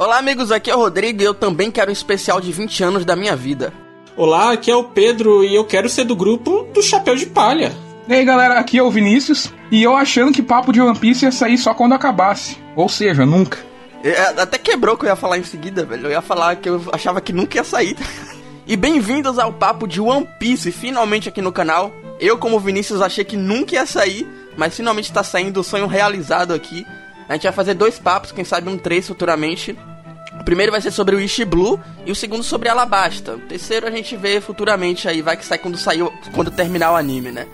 [0.00, 3.04] Olá, amigos, aqui é o Rodrigo e eu também quero um especial de 20 anos
[3.04, 3.70] da minha vida.
[4.16, 7.70] Olá, aqui é o Pedro e eu quero ser do grupo do Chapéu de Palha.
[8.08, 11.26] E aí, galera, aqui é o Vinícius e eu achando que papo de One Piece
[11.26, 12.56] ia sair só quando acabasse.
[12.74, 13.58] Ou seja, nunca.
[14.02, 16.06] É, até quebrou o que eu ia falar em seguida, velho.
[16.06, 17.94] Eu ia falar que eu achava que nunca ia sair.
[18.66, 21.92] e bem-vindos ao papo de One Piece, finalmente aqui no canal.
[22.18, 24.26] Eu, como Vinícius, achei que nunca ia sair,
[24.56, 26.86] mas finalmente tá saindo o sonho realizado aqui.
[27.28, 29.76] A gente vai fazer dois papos, quem sabe um três futuramente.
[30.40, 33.34] O primeiro vai ser sobre o Ishi Blue e o segundo sobre Alabasta.
[33.34, 36.96] O terceiro a gente vê futuramente aí, vai que sai quando saiu, quando terminar o
[36.96, 37.46] anime, né?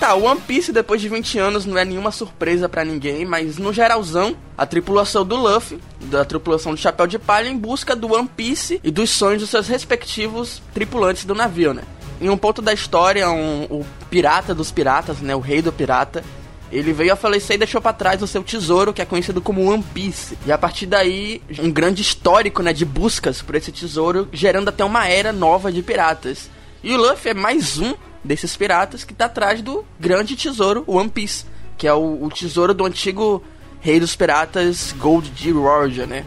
[0.00, 3.70] Tá, One Piece depois de 20 anos não é nenhuma surpresa para ninguém, mas no
[3.70, 8.26] geralzão, a tripulação do Luffy, da tripulação do Chapéu de Palha, em busca do One
[8.26, 11.82] Piece e dos sonhos dos seus respectivos tripulantes do navio, né?
[12.18, 16.24] Em um ponto da história, um, o pirata dos piratas, né, o rei do pirata,
[16.72, 19.70] ele veio a falecer e deixou para trás o seu tesouro, que é conhecido como
[19.70, 20.38] One Piece.
[20.46, 24.82] E a partir daí, um grande histórico, né, de buscas por esse tesouro, gerando até
[24.82, 26.48] uma era nova de piratas.
[26.82, 31.08] E o Luffy é mais um desses piratas que tá atrás do grande tesouro One
[31.08, 31.44] Piece,
[31.76, 33.42] que é o, o tesouro do antigo
[33.80, 35.52] rei dos piratas Gold D.
[35.52, 36.24] Roger, né?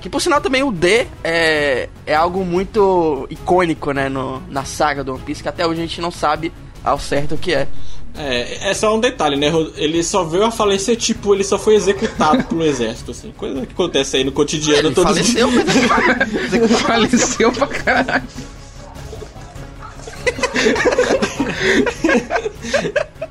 [0.00, 5.02] Que por sinal também o D é, é algo muito icônico, né, no, na saga
[5.02, 6.52] do One Piece, que até hoje a gente não sabe
[6.84, 7.66] ao certo o que é.
[8.16, 9.50] É, é só um detalhe, né?
[9.76, 13.32] Ele só veio a falecer, tipo, ele só foi executado pelo exército, assim.
[13.36, 15.66] Coisa que acontece aí no cotidiano ele todos faleceu, os dias.
[16.70, 16.80] Mas...
[16.82, 18.24] faleceu pra caralho.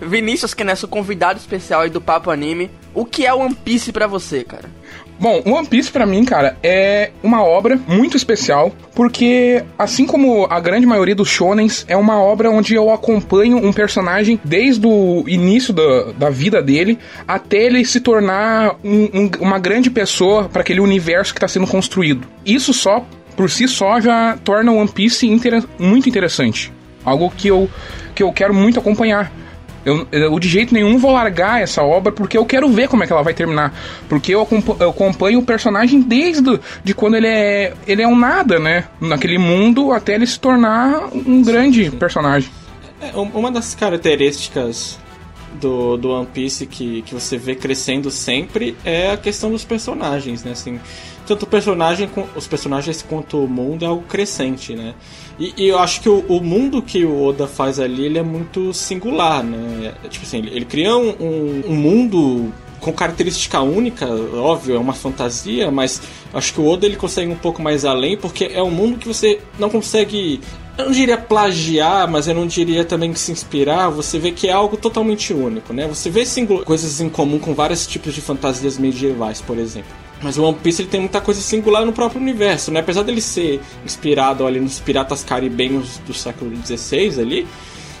[0.00, 3.92] Vinícius, que é nosso convidado especial aí do Papo Anime, o que é One Piece
[3.92, 4.70] pra você, cara?
[5.18, 10.60] Bom, One Piece para mim, cara, é uma obra muito especial, porque assim como a
[10.60, 15.72] grande maioria dos shonens, é uma obra onde eu acompanho um personagem desde o início
[15.72, 20.80] da, da vida dele até ele se tornar um, um, uma grande pessoa para aquele
[20.80, 22.26] universo que está sendo construído.
[22.44, 23.02] Isso só
[23.36, 26.72] por si só já torna One Piece inter muito interessante.
[27.04, 27.70] Algo que eu,
[28.14, 29.30] que eu quero muito acompanhar.
[29.84, 33.06] Eu, eu, de jeito nenhum vou largar essa obra porque eu quero ver como é
[33.06, 33.72] que ela vai terminar.
[34.08, 38.16] Porque eu acompanho, eu acompanho o personagem desde de quando ele é, ele é um
[38.16, 38.86] nada, né?
[39.00, 42.50] Naquele mundo até ele se tornar um grande personagem.
[43.00, 44.98] É, uma das características
[45.60, 50.42] do, do One Piece que, que você vê crescendo sempre é a questão dos personagens,
[50.42, 50.52] né?
[50.52, 50.80] Assim,
[51.26, 54.94] tanto o personagem, os personagens quanto o mundo é algo crescente, né?
[55.38, 58.22] E, e eu acho que o, o, mundo que o Oda faz ali ele é
[58.22, 59.92] muito singular, né?
[60.04, 64.78] É, tipo assim, ele, ele cria um, um, um mundo com característica única, óbvio, é
[64.78, 66.00] uma fantasia, mas
[66.32, 69.08] acho que o Oda ele consegue um pouco mais além, porque é um mundo que
[69.08, 70.40] você não consegue
[70.78, 74.46] eu não diria plagiar, mas eu não diria também que se inspirar, você vê que
[74.46, 75.88] é algo totalmente único, né?
[75.88, 76.22] Você vê
[76.66, 80.05] coisas em comum com vários tipos de fantasias medievais, por exemplo.
[80.22, 82.80] Mas o One Piece ele tem muita coisa singular no próprio universo, né?
[82.80, 87.46] Apesar dele ser inspirado ali nos piratas caribenhos do século XVI ali,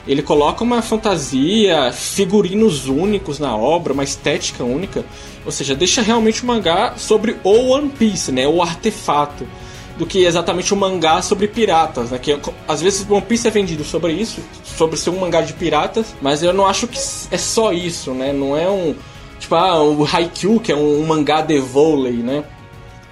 [0.08, 5.04] ele coloca uma fantasia, figurinos únicos na obra, uma estética única,
[5.44, 8.46] ou seja, deixa realmente o mangá sobre o One Piece, né?
[8.46, 9.46] O artefato
[9.98, 12.18] do que exatamente um mangá sobre piratas, né?
[12.18, 12.38] Que
[12.68, 16.42] às vezes One Piece é vendido sobre isso, sobre ser um mangá de piratas, mas
[16.42, 16.98] eu não acho que
[17.30, 18.32] é só isso, né?
[18.32, 18.94] Não é um
[19.38, 22.44] tipo ah, o Haikyuu, que é um, um mangá de vôlei, né?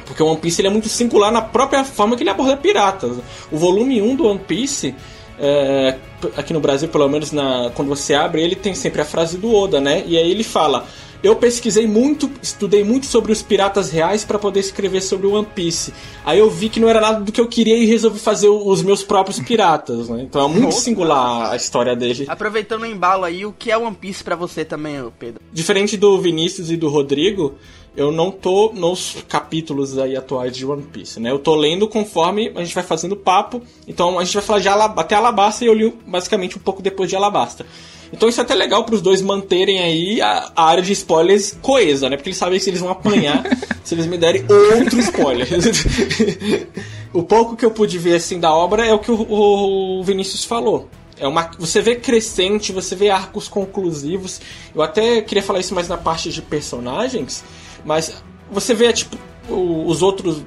[0.05, 3.19] Porque o One Piece ele é muito singular na própria forma que ele aborda piratas.
[3.51, 4.95] O volume 1 do One Piece
[5.39, 5.97] é,
[6.37, 9.53] aqui no Brasil, pelo menos na, quando você abre, ele tem sempre a frase do
[9.53, 10.05] Oda, né?
[10.07, 10.87] E aí ele fala:
[11.25, 15.47] eu pesquisei muito, estudei muito sobre os piratas reais para poder escrever sobre o One
[15.55, 15.91] Piece.
[16.23, 18.83] Aí eu vi que não era nada do que eu queria e resolvi fazer os
[18.83, 20.23] meus próprios piratas, né?
[20.23, 22.27] Então é muito singular a história dele.
[22.29, 25.41] Aproveitando o embalo aí, o que é One Piece para você também, Pedro?
[25.51, 27.55] Diferente do Vinícius e do Rodrigo,
[27.97, 31.31] eu não tô nos capítulos aí atuais de One Piece, né?
[31.31, 33.63] Eu tô lendo conforme a gente vai fazendo papo.
[33.89, 36.83] Então a gente vai falar de Alab até Alabasta e eu li basicamente um pouco
[36.83, 37.65] depois de Alabasta.
[38.13, 41.57] Então isso é até legal para os dois manterem aí a, a, área de spoilers
[41.61, 42.17] coesa, né?
[42.17, 43.45] Porque eles sabem que eles vão apanhar
[43.85, 45.49] se eles me derem outro spoiler.
[47.13, 50.45] o pouco que eu pude ver assim da obra é o que o, o Vinícius
[50.45, 50.89] falou.
[51.19, 54.41] É uma, você vê crescente, você vê arcos conclusivos.
[54.75, 57.45] Eu até queria falar isso mais na parte de personagens,
[57.85, 59.17] mas você vê tipo
[59.49, 60.43] os outros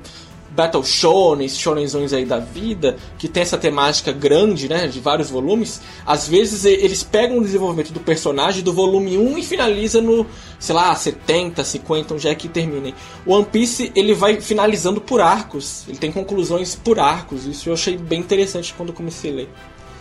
[0.58, 5.80] Battle Shonen, shonenzões aí da vida, que tem essa temática grande, né, de vários volumes,
[6.04, 10.26] às vezes eles pegam o desenvolvimento do personagem do volume 1 e finaliza no,
[10.58, 12.96] sei lá, 70, 50, onde é que terminem.
[13.24, 17.76] O One Piece, ele vai finalizando por arcos, ele tem conclusões por arcos, isso eu
[17.76, 19.50] achei bem interessante quando comecei a ler.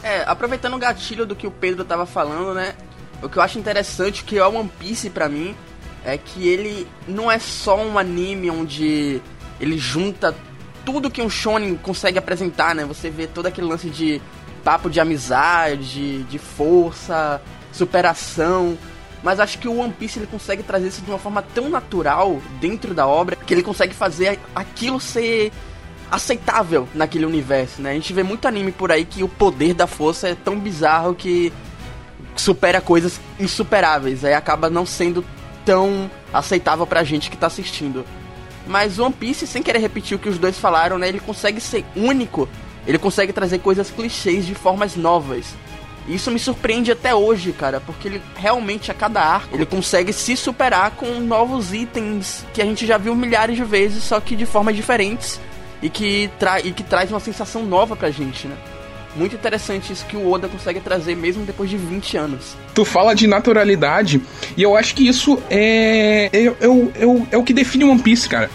[0.03, 2.75] É, aproveitando o gatilho do que o Pedro tava falando, né,
[3.23, 5.55] o que eu acho interessante que é o One Piece para mim
[6.03, 9.21] é que ele não é só um anime onde
[9.61, 10.35] ele junta
[10.87, 12.85] tudo que um shonen consegue apresentar, né?
[12.85, 14.23] Você vê todo aquele lance de
[14.65, 17.43] papo de amizade, de força,
[17.73, 18.79] superação.
[19.23, 22.41] Mas acho que o One Piece ele consegue trazer isso de uma forma tão natural
[22.61, 25.53] dentro da obra que ele consegue fazer aquilo ser
[26.11, 27.91] aceitável naquele universo, né?
[27.91, 31.17] A gente vê muito anime por aí que o poder da força é tão bizarro
[31.17, 31.53] que
[32.37, 35.25] supera coisas insuperáveis, aí acaba não sendo
[35.65, 38.05] tão aceitável pra gente que tá assistindo.
[38.67, 41.09] Mas One Piece, sem querer repetir o que os dois falaram, né?
[41.09, 42.49] Ele consegue ser único.
[42.87, 45.55] Ele consegue trazer coisas clichês de formas novas.
[46.09, 50.13] E isso me surpreende até hoje, cara, porque ele realmente a cada arco ele consegue
[50.13, 54.37] se superar com novos itens que a gente já viu milhares de vezes, só que
[54.37, 55.41] de formas diferentes
[55.83, 58.57] e que, tra e que traz uma sensação nova pra gente, né?
[59.17, 62.57] Muito interessante isso que o Oda consegue trazer mesmo depois de 20 anos.
[62.75, 64.21] Tu fala de naturalidade,
[64.57, 68.29] e eu acho que isso é, é, é, é, é o que define One Piece,
[68.29, 68.51] cara.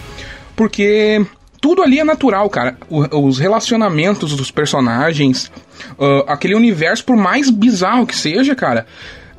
[0.54, 1.24] Porque
[1.60, 2.76] tudo ali é natural, cara.
[2.88, 5.50] O, os relacionamentos dos personagens,
[5.98, 8.86] uh, aquele universo, por mais bizarro que seja, cara,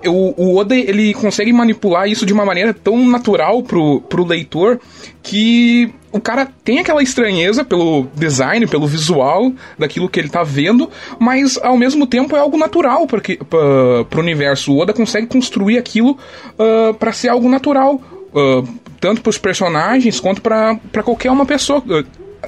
[0.05, 4.79] o, o Oda ele consegue manipular isso de uma maneira tão natural pro, pro leitor
[5.21, 10.89] que o cara tem aquela estranheza pelo design, pelo visual daquilo que ele tá vendo,
[11.19, 14.73] mas ao mesmo tempo é algo natural porque, pra, pro universo.
[14.73, 18.01] O Oda consegue construir aquilo uh, para ser algo natural.
[18.33, 18.67] Uh,
[18.99, 21.83] tanto para os personagens quanto para qualquer uma pessoa.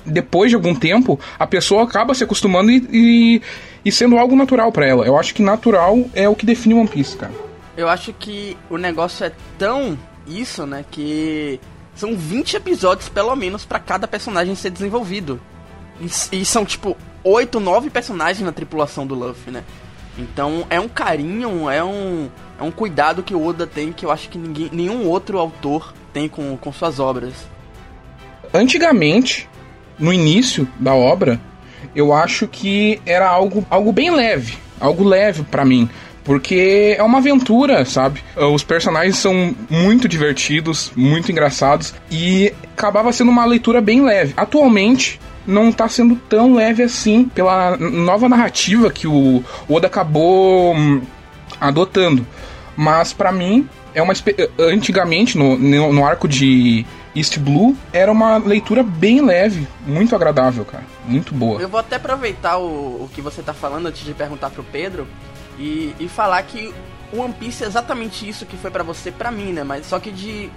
[0.05, 3.41] Depois de algum tempo, a pessoa acaba se acostumando e, e,
[3.85, 5.05] e sendo algo natural para ela.
[5.05, 7.33] Eu acho que natural é o que define One Piece, cara.
[7.77, 9.97] Eu acho que o negócio é tão
[10.27, 11.59] isso, né, que
[11.93, 15.39] são 20 episódios pelo menos para cada personagem ser desenvolvido.
[15.99, 19.63] E, e, são tipo 8, 9 personagens na tripulação do Luffy, né?
[20.17, 24.11] Então é um carinho, é um, é um cuidado que o Oda tem que eu
[24.11, 27.33] acho que ninguém, nenhum outro autor tem com, com suas obras.
[28.53, 29.49] Antigamente,
[29.99, 31.39] no início da obra,
[31.95, 35.89] eu acho que era algo, algo bem leve, algo leve para mim.
[36.23, 38.23] Porque é uma aventura, sabe?
[38.35, 44.33] Os personagens são muito divertidos, muito engraçados e acabava sendo uma leitura bem leve.
[44.35, 51.01] Atualmente, não tá sendo tão leve assim pela nova narrativa que o Oda acabou hum,
[51.61, 52.25] adotando.
[52.75, 54.13] Mas para mim, é uma
[54.59, 60.83] antigamente no, no arco de East Blue era uma leitura bem leve, muito agradável, cara,
[61.05, 61.61] muito boa.
[61.61, 65.07] Eu vou até aproveitar o, o que você tá falando antes de perguntar pro Pedro
[65.57, 66.73] e, e falar que
[67.13, 69.63] One Piece é exatamente isso que foi para você, para mim, né?
[69.63, 70.51] Mas só que de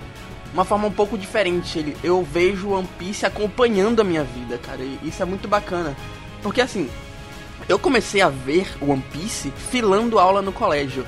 [0.52, 1.78] uma forma um pouco diferente.
[1.78, 4.82] Ele, eu vejo One Piece acompanhando a minha vida, cara.
[4.82, 5.96] E isso é muito bacana.
[6.42, 6.88] Porque assim,
[7.68, 11.06] eu comecei a ver One Piece filando aula no colégio.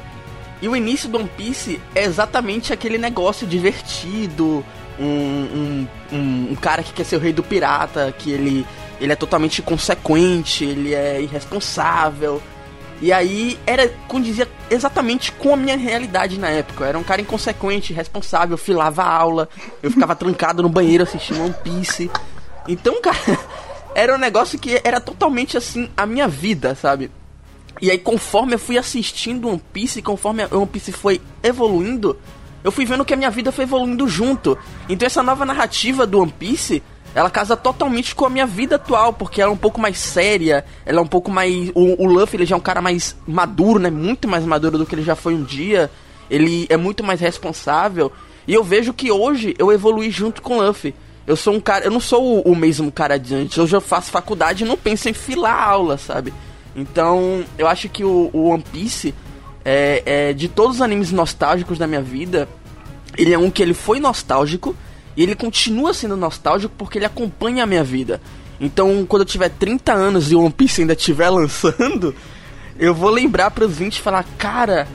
[0.63, 4.65] E o início do One Piece é exatamente aquele negócio divertido.
[5.01, 8.67] Um, um, um, cara que quer ser o rei do pirata, que ele,
[9.01, 12.43] ele é totalmente inconsequente, ele é irresponsável
[13.03, 16.85] e aí era condizia exatamente com a minha realidade na época.
[16.85, 19.49] Eu era um cara inconsequente, responsável, filava a aula,
[19.83, 22.11] eu ficava trancado no banheiro assistindo One Piece.
[22.69, 23.39] Então, cara,
[23.95, 27.11] era um negócio que era totalmente assim a minha vida, sabe?
[27.81, 32.19] E aí conforme eu fui assistindo One Piece, conforme One Piece foi evoluindo,
[32.63, 34.57] eu fui vendo que a minha vida foi evoluindo junto.
[34.89, 36.83] Então essa nova narrativa do One Piece
[37.15, 40.65] ela casa totalmente com a minha vida atual, porque ela é um pouco mais séria,
[40.87, 41.71] ela é um pouco mais.
[41.75, 43.91] O, o Luffy ele já é um cara mais maduro, né?
[43.91, 45.91] Muito mais maduro do que ele já foi um dia.
[46.31, 48.13] Ele é muito mais responsável.
[48.47, 50.95] E eu vejo que hoje eu evolui junto com o Luffy.
[51.27, 51.85] Eu sou um cara.
[51.85, 53.59] Eu não sou o, o mesmo cara de antes.
[53.59, 56.33] Hoje eu faço faculdade e não penso em filar aula, sabe?
[56.77, 59.13] Então, eu acho que o, o One Piece,
[59.65, 62.49] é, é, de todos os animes nostálgicos da minha vida,
[63.17, 64.75] ele é um que ele foi nostálgico
[65.17, 68.21] e ele continua sendo nostálgico porque ele acompanha a minha vida.
[68.61, 72.15] Então, quando eu tiver 30 anos e One Piece ainda estiver lançando,
[72.79, 74.87] eu vou lembrar para os 20 e falar: Cara,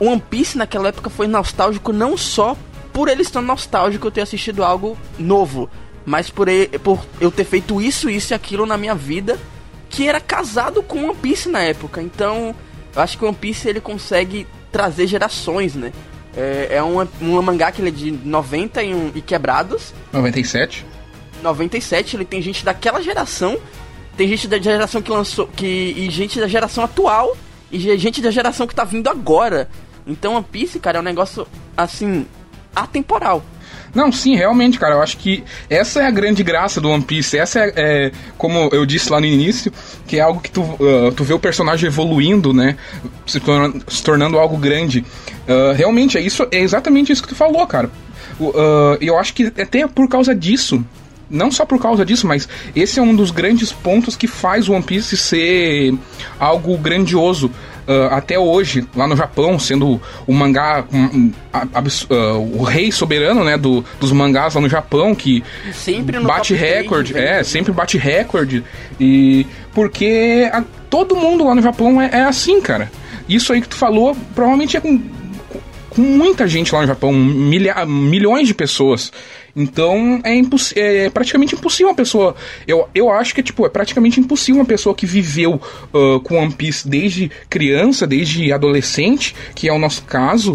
[0.00, 2.56] One Piece naquela época foi nostálgico não só
[2.92, 5.70] por ele estar nostálgico eu ter assistido algo novo,
[6.04, 9.38] mas por, ele, por eu ter feito isso, isso e aquilo na minha vida
[9.90, 12.02] que era casado com One Piece na época.
[12.02, 12.54] Então,
[12.98, 15.92] eu acho que o One Piece ele consegue trazer gerações, né?
[16.36, 19.94] É, é um, um mangá que ele é de 90 e, um, e quebrados.
[20.12, 20.84] 97?
[21.40, 23.56] 97, ele tem gente daquela geração,
[24.16, 27.36] tem gente da geração que lançou, que e gente da geração atual
[27.70, 29.68] e gente da geração que tá vindo agora.
[30.04, 32.26] Então One Piece, cara, é um negócio assim
[32.74, 33.44] atemporal.
[33.94, 34.94] Não, sim, realmente, cara.
[34.94, 37.38] Eu acho que essa é a grande graça do One Piece.
[37.38, 39.72] Essa é, é como eu disse lá no início,
[40.06, 42.76] que é algo que tu, uh, tu vê o personagem evoluindo, né?
[43.26, 45.04] Se tornando, se tornando algo grande.
[45.46, 47.90] Uh, realmente, é, isso, é exatamente isso que tu falou, cara.
[48.38, 50.84] Uh, eu acho que até por causa disso
[51.30, 54.72] não só por causa disso, mas esse é um dos grandes pontos que faz o
[54.72, 55.94] One Piece ser
[56.38, 57.50] algo grandioso
[57.88, 63.56] uh, até hoje, lá no Japão, sendo o mangá, um, uh, o rei soberano, né,
[63.56, 65.42] do, dos mangás lá no Japão, que
[65.72, 68.62] sempre bate recorde, é, sempre bate recorde,
[69.00, 72.90] e porque a, todo mundo lá no Japão é, é, assim, cara.
[73.28, 75.02] Isso aí que tu falou, provavelmente é com,
[75.90, 79.12] com muita gente lá no Japão, milha, milhões de pessoas.
[79.58, 80.40] Então é,
[80.76, 82.36] é, praticamente impossível uma pessoa.
[82.64, 85.60] Eu, eu acho que tipo, é praticamente impossível uma pessoa que viveu
[85.92, 90.52] uh, com One Piece desde criança, desde adolescente, que é o nosso caso,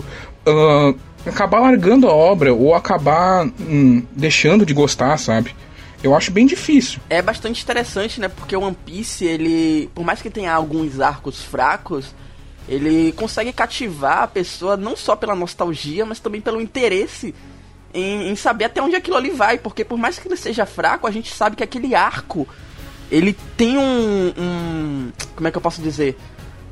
[0.48, 5.54] uh, acabar largando a obra ou acabar hum, deixando de gostar, sabe?
[6.02, 7.02] Eu acho bem difícil.
[7.10, 8.30] É bastante interessante, né?
[8.30, 9.90] Porque o One Piece, ele.
[9.94, 12.16] Por mais que tenha alguns arcos fracos,
[12.70, 17.36] ele consegue cativar a pessoa não só pela nostalgia, mas também pelo interesse
[17.94, 21.08] em, em, saber até onde aquilo ali vai, porque por mais que ele seja fraco,
[21.08, 22.48] a gente sabe que aquele arco
[23.12, 26.18] ele tem um, um como é que eu posso dizer,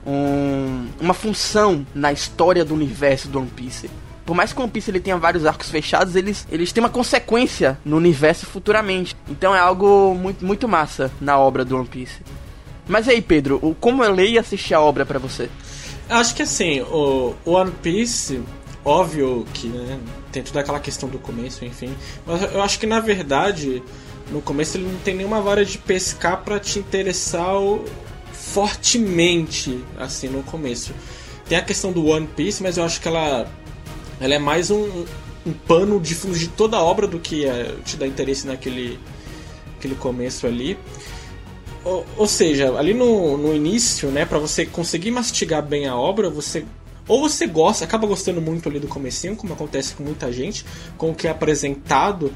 [0.05, 3.89] um, uma função na história do universo do One Piece.
[4.25, 6.89] Por mais que o One Piece ele tenha vários arcos fechados, eles, eles têm uma
[6.89, 9.15] consequência no universo futuramente.
[9.27, 12.21] Então é algo muito, muito massa na obra do One Piece.
[12.87, 15.49] Mas aí, Pedro, como eu leio e assisti a obra para você?
[16.09, 18.41] Acho que assim, o One Piece
[18.83, 19.99] Óbvio que né,
[20.31, 21.95] tem toda aquela questão do começo, enfim.
[22.25, 23.83] Mas eu acho que na verdade,
[24.31, 27.53] no começo ele não tem nenhuma vara de pescar para te interessar
[28.31, 30.93] fortemente, assim, no começo.
[31.47, 33.47] Tem a questão do One Piece, mas eu acho que ela,
[34.19, 35.05] ela é mais um,
[35.45, 38.99] um pano de fundo de toda a obra do que é, te dá interesse naquele
[39.77, 40.77] aquele começo ali.
[41.83, 46.29] Ou, ou seja, ali no, no início, né, para você conseguir mastigar bem a obra,
[46.29, 46.63] você
[47.11, 50.65] ou você gosta, acaba gostando muito ali do comecinho, como acontece com muita gente,
[50.97, 52.31] com o que é apresentado,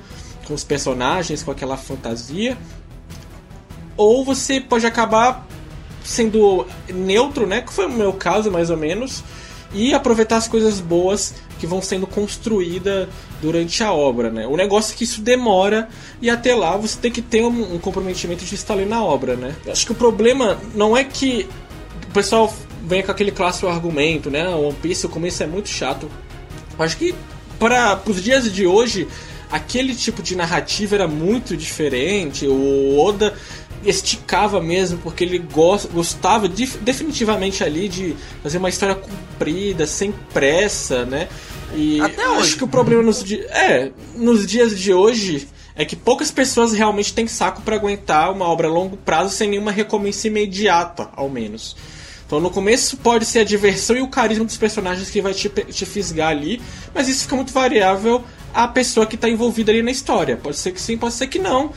[0.45, 2.57] com os personagens, com aquela fantasia.
[3.95, 5.47] Ou você pode acabar
[6.03, 7.61] sendo neutro, né?
[7.61, 9.23] Que foi o meu caso, mais ou menos.
[9.73, 13.07] E aproveitar as coisas boas que vão sendo construídas
[13.41, 14.45] durante a obra, né?
[14.45, 15.87] O negócio é que isso demora
[16.21, 19.55] e até lá você tem que ter um, comprometimento de estar ali na obra, né?
[19.65, 21.47] Eu acho que o problema não é que
[22.09, 22.53] o pessoal
[22.85, 24.47] vem com aquele clássico argumento, né?
[24.49, 26.09] O One Piece, o começo é muito chato.
[26.77, 27.15] Acho que
[27.59, 29.07] para os dias de hoje,
[29.51, 32.47] aquele tipo de narrativa era muito diferente.
[32.47, 33.33] O Oda
[33.83, 35.39] esticava mesmo, porque ele
[35.93, 41.27] gostava de, definitivamente ali de fazer uma história comprida, sem pressa, né?
[41.73, 42.41] E Até hoje.
[42.41, 47.13] acho que o problema nos, é, nos dias de hoje é que poucas pessoas realmente
[47.13, 51.75] têm saco para aguentar uma obra a longo prazo sem nenhuma recompensa imediata, ao menos.
[52.25, 55.47] Então no começo pode ser a diversão e o carisma dos personagens que vai te,
[55.49, 56.61] te fisgar ali,
[56.93, 60.35] mas isso fica muito variável à pessoa que está envolvida ali na história.
[60.35, 61.71] Pode ser que sim, pode ser que não.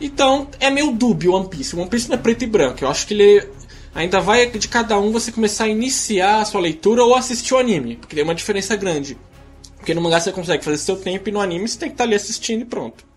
[0.00, 1.76] Então é meio dúbio One Piece.
[1.76, 2.82] One Piece não é preto e branco.
[2.82, 3.46] Eu acho que ele
[3.94, 7.58] ainda vai de cada um você começar a iniciar a sua leitura ou assistir o
[7.58, 9.18] anime, porque tem uma diferença grande.
[9.76, 12.04] Porque no mangá você consegue fazer seu tempo e no anime você tem que estar
[12.04, 13.10] tá ali assistindo e pronto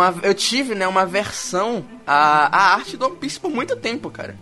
[0.00, 4.10] uma, eu tive, né, uma versão a, a arte do One Piece por muito tempo,
[4.10, 4.36] cara.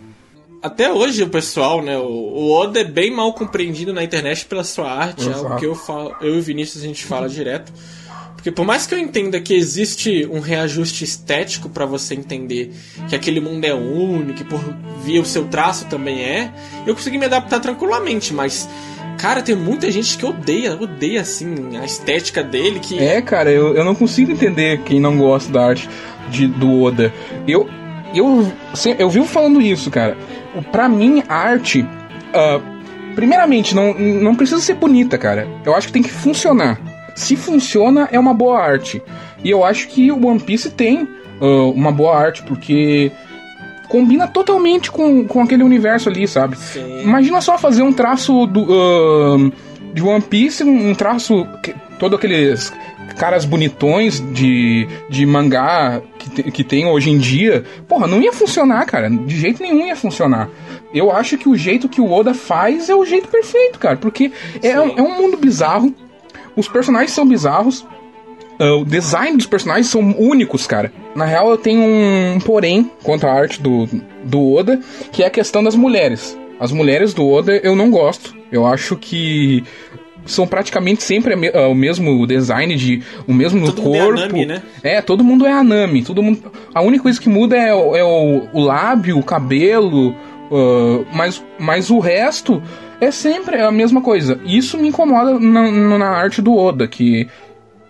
[0.61, 4.63] Até hoje o pessoal, né, o, o Oda é bem mal compreendido na internet pela
[4.63, 7.71] sua arte, é algo que eu falo, eu e o Vinícius a gente fala direto.
[8.33, 12.73] Porque por mais que eu entenda que existe um reajuste estético para você entender
[13.07, 14.59] que aquele mundo é único, e por
[15.03, 16.51] via o seu traço também é,
[16.87, 18.67] eu consegui me adaptar tranquilamente, mas
[19.19, 22.79] Cara, tem muita gente que odeia, odeia assim a estética dele.
[22.79, 25.89] Que é, cara, eu, eu não consigo entender quem não gosta da arte
[26.29, 27.13] de, do Oda.
[27.45, 27.69] Eu,
[28.15, 28.49] eu,
[28.97, 30.17] eu vivo falando isso, cara.
[30.71, 31.81] Pra mim, a arte.
[31.81, 35.45] Uh, primeiramente, não, não precisa ser bonita, cara.
[35.65, 36.79] Eu acho que tem que funcionar.
[37.13, 39.03] Se funciona, é uma boa arte.
[39.43, 41.03] E eu acho que o One Piece tem
[41.41, 43.11] uh, uma boa arte, porque
[43.89, 46.57] combina totalmente com, com aquele universo ali, sabe?
[46.57, 47.01] Sim.
[47.01, 49.51] Imagina só fazer um traço do, uh,
[49.93, 51.45] de One Piece, um, traço.
[51.61, 52.71] Que, todo aqueles
[53.17, 57.65] caras bonitões de, de mangá que, que tem hoje em dia.
[57.87, 59.09] Porra, não ia funcionar, cara.
[59.09, 60.49] De jeito nenhum ia funcionar.
[60.93, 63.97] Eu acho que o jeito que o Oda faz é o jeito perfeito, cara.
[63.97, 64.31] Porque
[64.63, 65.93] é, é um mundo bizarro.
[66.55, 67.85] Os personagens são bizarros.
[68.59, 70.91] Uh, o design dos personagens são únicos, cara.
[71.15, 73.87] Na real, eu tenho um porém quanto à arte do,
[74.23, 74.79] do Oda,
[75.11, 76.37] que é a questão das mulheres.
[76.59, 78.35] As mulheres do Oda eu não gosto.
[78.51, 79.63] Eu acho que
[80.25, 84.11] são praticamente sempre o mesmo design de o mesmo todo corpo.
[84.11, 84.61] Mundo é, Anami, né?
[84.83, 86.03] é, todo mundo é Anami.
[86.03, 86.51] Todo mundo.
[86.73, 91.89] A única coisa que muda é, é o, o, lábio, o cabelo, uh, mas, mas
[91.89, 92.61] o resto
[92.99, 94.39] é sempre a mesma coisa.
[94.45, 97.27] Isso me incomoda na, na arte do Oda, que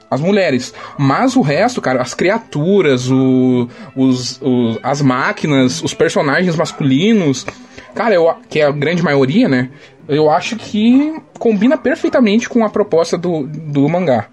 [0.09, 0.73] as mulheres.
[0.97, 7.45] Mas o resto, cara, as criaturas, o, os, os, as máquinas, os personagens masculinos,
[7.93, 9.69] cara, eu, que é a grande maioria, né?
[10.07, 14.27] Eu acho que combina perfeitamente com a proposta do, do mangá.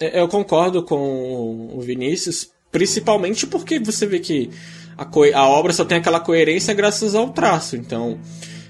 [0.00, 4.50] É, eu concordo com o Vinícius, principalmente porque você vê que
[4.96, 5.06] a,
[5.38, 7.76] a obra só tem aquela coerência graças ao traço.
[7.76, 8.18] Então,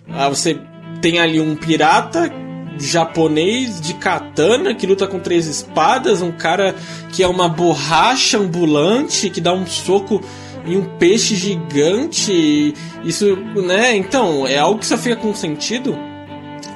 [0.09, 0.59] ah, você
[1.01, 2.31] tem ali um pirata
[2.79, 6.75] japonês de katana que luta com três espadas, um cara
[7.11, 10.21] que é uma borracha ambulante que dá um soco
[10.67, 12.75] em um peixe gigante.
[13.05, 13.97] Isso, né?
[13.97, 15.97] Então, é algo que só fica com sentido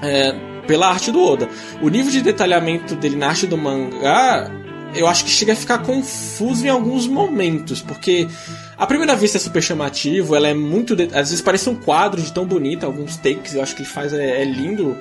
[0.02, 0.34] é,
[0.66, 1.48] pela arte do Oda.
[1.80, 4.50] O nível de detalhamento dele na arte do mangá,
[4.94, 8.28] eu acho que chega a ficar confuso em alguns momentos, porque
[8.76, 10.94] a primeira vista é super chamativo, ela é muito.
[10.94, 14.12] Às vezes parece um quadro de tão bonito, alguns takes eu acho que ele faz
[14.12, 14.96] é, é lindo.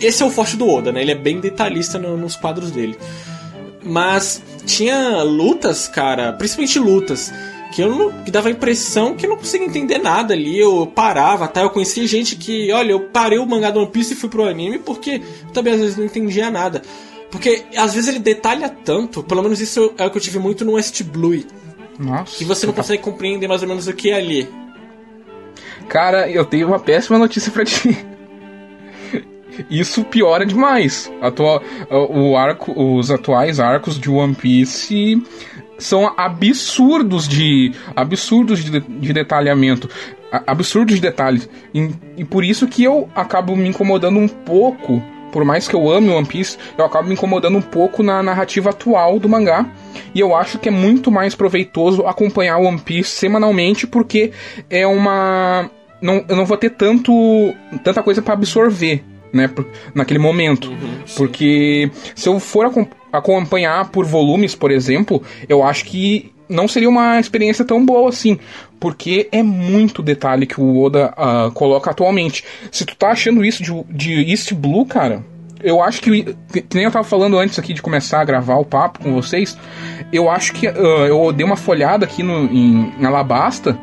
[0.00, 1.02] Esse é o forte do Oda, né?
[1.02, 2.96] Ele é bem detalhista no, nos quadros dele.
[3.82, 7.32] Mas tinha lutas, cara, principalmente lutas,
[7.72, 10.58] que eu não, que dava a impressão que eu não conseguia entender nada ali.
[10.58, 11.62] Eu parava, tá?
[11.62, 14.48] Eu conheci gente que, olha, eu parei o mangá do One Piece e fui pro
[14.48, 16.82] anime porque eu também às vezes não entendia nada.
[17.30, 20.64] Porque às vezes ele detalha tanto, pelo menos isso é o que eu tive muito
[20.64, 21.44] no West Blue.
[21.98, 22.36] Nossa.
[22.36, 24.48] Que você não consegue compreender mais ou menos o que é ali.
[25.88, 28.04] Cara, eu tenho uma péssima notícia para ti.
[29.70, 31.10] Isso piora demais.
[31.20, 35.22] Atua o arco, os atuais arcos de One Piece
[35.78, 39.88] são absurdos de absurdos de, de detalhamento,
[40.46, 41.48] absurdos de detalhes.
[41.74, 45.90] E, e, por isso que eu acabo me incomodando um pouco, por mais que eu
[45.90, 49.66] ame One Piece, eu acabo me incomodando um pouco na narrativa atual do mangá.
[50.14, 54.32] E eu acho que é muito mais proveitoso acompanhar One Piece semanalmente porque
[54.70, 57.12] é uma não, eu não vou ter tanto
[57.82, 59.02] tanta coisa para absorver
[59.36, 59.50] né,
[59.94, 60.68] naquele momento.
[60.68, 62.70] Uhum, porque se eu for
[63.12, 68.38] acompanhar por volumes, por exemplo, eu acho que não seria uma experiência tão boa assim,
[68.78, 72.44] porque é muito detalhe que o Oda uh, coloca atualmente.
[72.70, 75.24] Se tu tá achando isso de, de East Blue, cara,
[75.62, 78.64] eu acho que, que, nem eu tava falando antes aqui de começar a gravar o
[78.64, 79.58] papo com vocês,
[80.12, 83.78] eu acho que uh, eu dei uma folhada aqui no, em, em Alabasta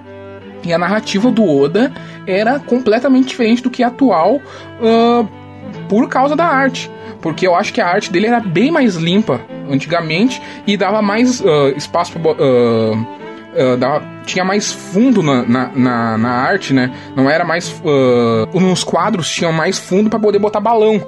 [0.63, 1.91] e a narrativa do Oda
[2.25, 4.35] era completamente diferente do que a atual.
[4.35, 5.42] Uh,
[5.88, 6.91] por causa da arte.
[7.21, 11.39] Porque eu acho que a arte dele era bem mais limpa antigamente e dava mais
[11.39, 16.91] uh, espaço pra, uh, uh, tinha mais fundo na, na, na, na, arte, né?
[17.15, 17.69] Não era mais.
[17.83, 21.01] Uh, nos quadros tinha mais fundo para poder botar balão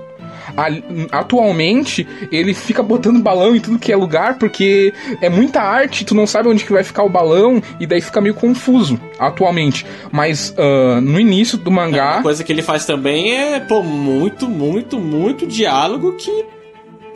[1.12, 6.16] atualmente ele fica botando balão em tudo que é lugar porque é muita arte, tu
[6.16, 9.86] não sabe onde que vai ficar o balão e daí fica meio confuso atualmente.
[10.12, 12.16] Mas uh, no início do mangá.
[12.16, 16.46] Uma coisa que ele faz também é, pô, muito, muito, muito diálogo que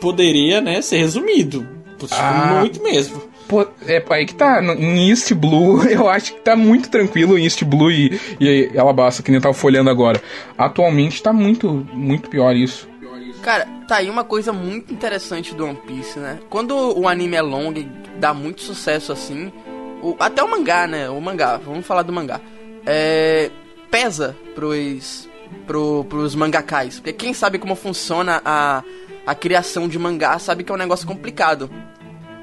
[0.00, 1.66] poderia, né, ser resumido.
[2.12, 2.58] Ah.
[2.60, 3.30] Muito mesmo.
[3.46, 4.62] Pô, é aí que tá.
[4.62, 9.22] Em East Blue, eu acho que tá muito tranquilo em East Blue e, e Alabasta,
[9.22, 10.22] que nem eu tava folhando agora.
[10.56, 12.88] Atualmente tá muito, muito pior isso.
[13.42, 16.38] Cara, tá aí uma coisa muito interessante do One Piece, né?
[16.50, 17.84] Quando o anime é longo e
[18.18, 19.50] dá muito sucesso assim,
[20.02, 21.08] o, até o mangá, né?
[21.08, 22.40] O mangá, vamos falar do mangá.
[22.84, 23.50] É,
[23.90, 25.28] pesa pros,
[25.66, 26.96] pro, pros mangakais.
[27.00, 28.82] Porque quem sabe como funciona a,
[29.26, 31.70] a criação de mangá sabe que é um negócio complicado.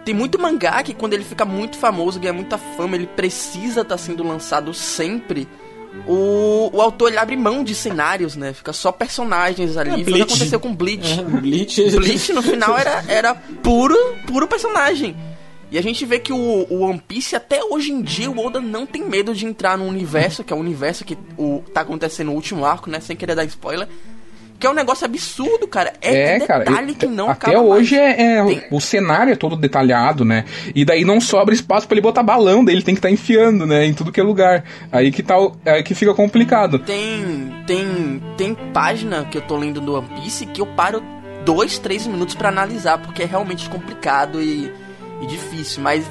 [0.04, 3.96] Tem muito mangá que quando ele fica muito famoso, ganha muita fama, ele precisa estar
[3.96, 5.48] tá sendo lançado sempre
[6.06, 8.54] o, o autor ele abre mão de cenários, né?
[8.54, 10.02] Fica só personagens ali.
[10.02, 11.20] É, Foi o que aconteceu com Bleach.
[11.20, 11.90] É, Bleach.
[11.92, 15.16] Bleach no final era, era puro, puro personagem.
[15.70, 18.62] E a gente vê que o, o, One Piece, até hoje em dia, o Oda
[18.62, 22.28] não tem medo de entrar no universo, que é o universo que o, tá acontecendo
[22.28, 23.00] no último arco, né?
[23.02, 23.88] Sem querer dar spoiler.
[24.60, 25.94] Que é um negócio absurdo, cara.
[26.02, 28.20] É, é detalhe cara, que não Até hoje mais.
[28.20, 28.64] é, é tem...
[28.72, 30.46] o cenário é todo detalhado, né?
[30.74, 33.14] E daí não sobra espaço para ele botar balão, daí ele tem que estar tá
[33.14, 34.64] enfiando, né, em tudo que é lugar.
[34.92, 36.80] Aí que tá, aí que fica complicado.
[36.80, 41.04] Tem tem tem página que eu tô lendo do One Piece que eu paro
[41.46, 44.72] dois, três minutos para analisar, porque é realmente complicado e,
[45.22, 46.04] e difícil, mas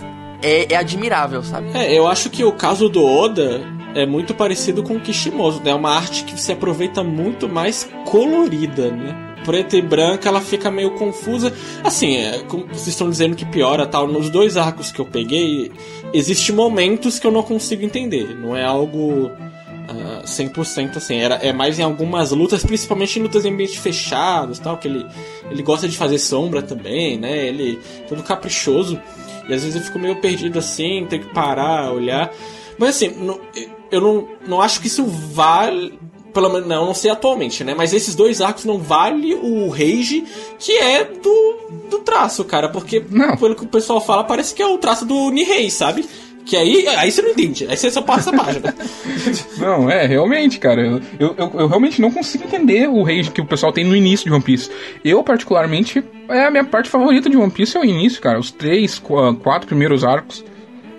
[0.43, 1.69] é, é admirável, sabe?
[1.75, 3.61] É, eu acho que o caso do Oda
[3.95, 5.71] é muito parecido com o Kishimoto, né?
[5.71, 9.27] É uma arte que se aproveita muito mais colorida, né?
[9.45, 11.53] preta e branca, ela fica meio confusa.
[11.85, 15.71] Assim, é, como vocês estão dizendo que piora tal, nos dois arcos que eu peguei,
[16.13, 18.35] existem momentos que eu não consigo entender.
[18.35, 21.17] Não é algo uh, 100% assim.
[21.17, 25.07] Era, é mais em algumas lutas, principalmente em lutas em ambientes fechados, tal, que ele,
[25.49, 27.47] ele gosta de fazer sombra também, né?
[27.47, 29.01] Ele todo caprichoso.
[29.49, 32.33] E às vezes eu fico meio perdido assim, tenho que parar, olhar.
[32.79, 33.41] Mas assim, não,
[33.93, 35.99] eu não, não acho que isso vale.
[36.37, 37.75] Pelo menos, não, não sei atualmente, né?
[37.75, 40.23] Mas esses dois arcos não vale o Rage,
[40.59, 41.57] que é do,
[41.89, 42.69] do traço, cara.
[42.69, 43.39] Porque, não.
[43.39, 46.05] pelo que o pessoal fala, parece que é o traço do Nihei, sabe?
[46.45, 48.75] Que aí, aí você não entende, aí você só passa a página.
[49.57, 50.83] não, é, realmente, cara.
[51.19, 54.27] Eu, eu, eu, realmente não consigo entender o rage que o pessoal tem no início
[54.27, 54.71] de One Piece.
[55.03, 58.39] Eu, particularmente, é a minha parte favorita de One Piece é o início, cara.
[58.39, 60.45] Os três, quatro primeiros arcos.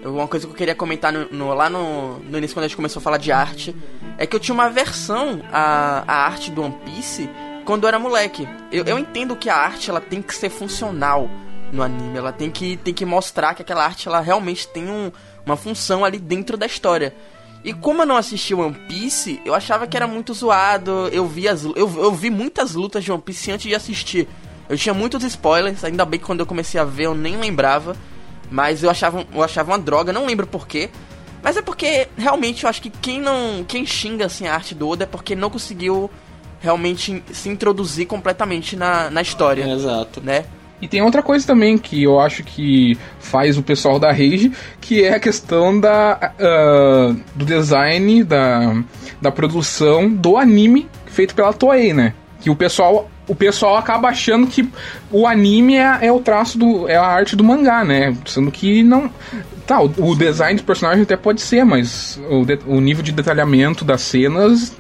[0.04, 2.76] Uma coisa que eu queria comentar no, no, lá no, no início, quando a gente
[2.76, 3.76] começou a falar de arte,
[4.18, 7.30] é que eu tinha uma versão à, à arte do One Piece
[7.66, 8.48] quando eu era moleque.
[8.72, 11.30] Eu, eu entendo que a arte ela tem que ser funcional
[11.72, 15.12] no anime, ela tem que, tem que mostrar que aquela arte ela realmente tem um,
[15.46, 17.14] uma função ali dentro da história.
[17.64, 21.10] E como eu não assisti One Piece, eu achava que era muito zoado.
[21.12, 24.28] Eu vi, as, eu, eu vi muitas lutas de One Piece antes de assistir.
[24.70, 27.96] Eu tinha muitos spoilers, ainda bem que quando eu comecei a ver eu nem lembrava.
[28.50, 30.90] Mas eu achava, eu achava uma droga, não lembro porquê.
[31.48, 33.64] Mas é porque realmente eu acho que quem não.
[33.66, 36.12] Quem xinga assim a arte do Oda é porque não conseguiu
[36.60, 39.64] realmente se introduzir completamente na, na história.
[39.64, 40.20] É, exato.
[40.20, 40.44] Né?
[40.82, 45.06] E tem outra coisa também que eu acho que faz o pessoal da Rage, que
[45.06, 48.84] é a questão da, uh, do design, da,
[49.22, 52.14] da produção do anime feito pela Toei, né?
[52.42, 54.68] Que o pessoal o pessoal acaba achando que
[55.12, 56.88] o anime é, é, o traço do.
[56.88, 58.16] é a arte do mangá, né?
[58.26, 59.12] Sendo que não.
[59.66, 63.12] Tá, o, o design dos personagens até pode ser, mas o, de, o nível de
[63.12, 64.74] detalhamento das cenas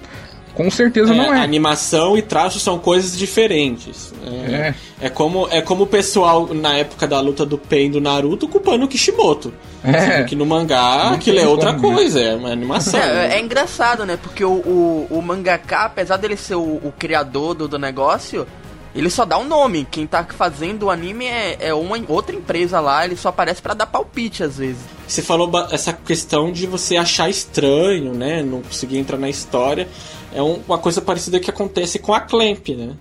[0.58, 1.40] com certeza é, não é.
[1.40, 4.12] Animação e traço são coisas diferentes.
[4.26, 4.76] É, é.
[5.02, 8.48] é, como, é como o pessoal, na época da luta do Pen e do Naruto,
[8.48, 9.54] culpando o Kishimoto.
[9.88, 10.24] É.
[10.26, 11.96] Que no mangá aquilo é outra como, né?
[11.96, 12.30] coisa, né?
[12.30, 13.00] é uma animação.
[13.00, 14.18] É, é, engraçado, né?
[14.22, 18.46] Porque o, o, o mangaka, apesar dele ser o, o criador do, do negócio,
[18.94, 19.88] ele só dá um nome.
[19.90, 23.74] Quem tá fazendo o anime é, é uma outra empresa lá, ele só aparece para
[23.74, 24.82] dar palpite às vezes.
[25.08, 28.44] Você falou essa questão de você achar estranho, né?
[28.44, 29.88] Não conseguir entrar na história
[30.34, 32.92] é um, uma coisa parecida que acontece com a Clamp, né?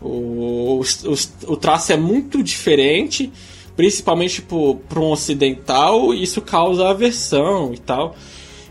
[0.00, 3.32] O, o, o traço é muito diferente,
[3.78, 8.16] principalmente para um ocidental, isso causa aversão e tal.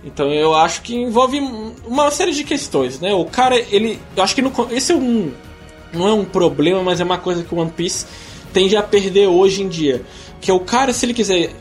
[0.03, 1.39] Então eu acho que envolve
[1.87, 3.13] uma série de questões, né?
[3.13, 3.97] O cara, ele.
[4.17, 5.31] Eu acho que no, esse é um.
[5.93, 8.05] Não é um problema, mas é uma coisa que o One Piece
[8.51, 10.03] tende a perder hoje em dia.
[10.41, 11.51] Que é o cara, se ele quiser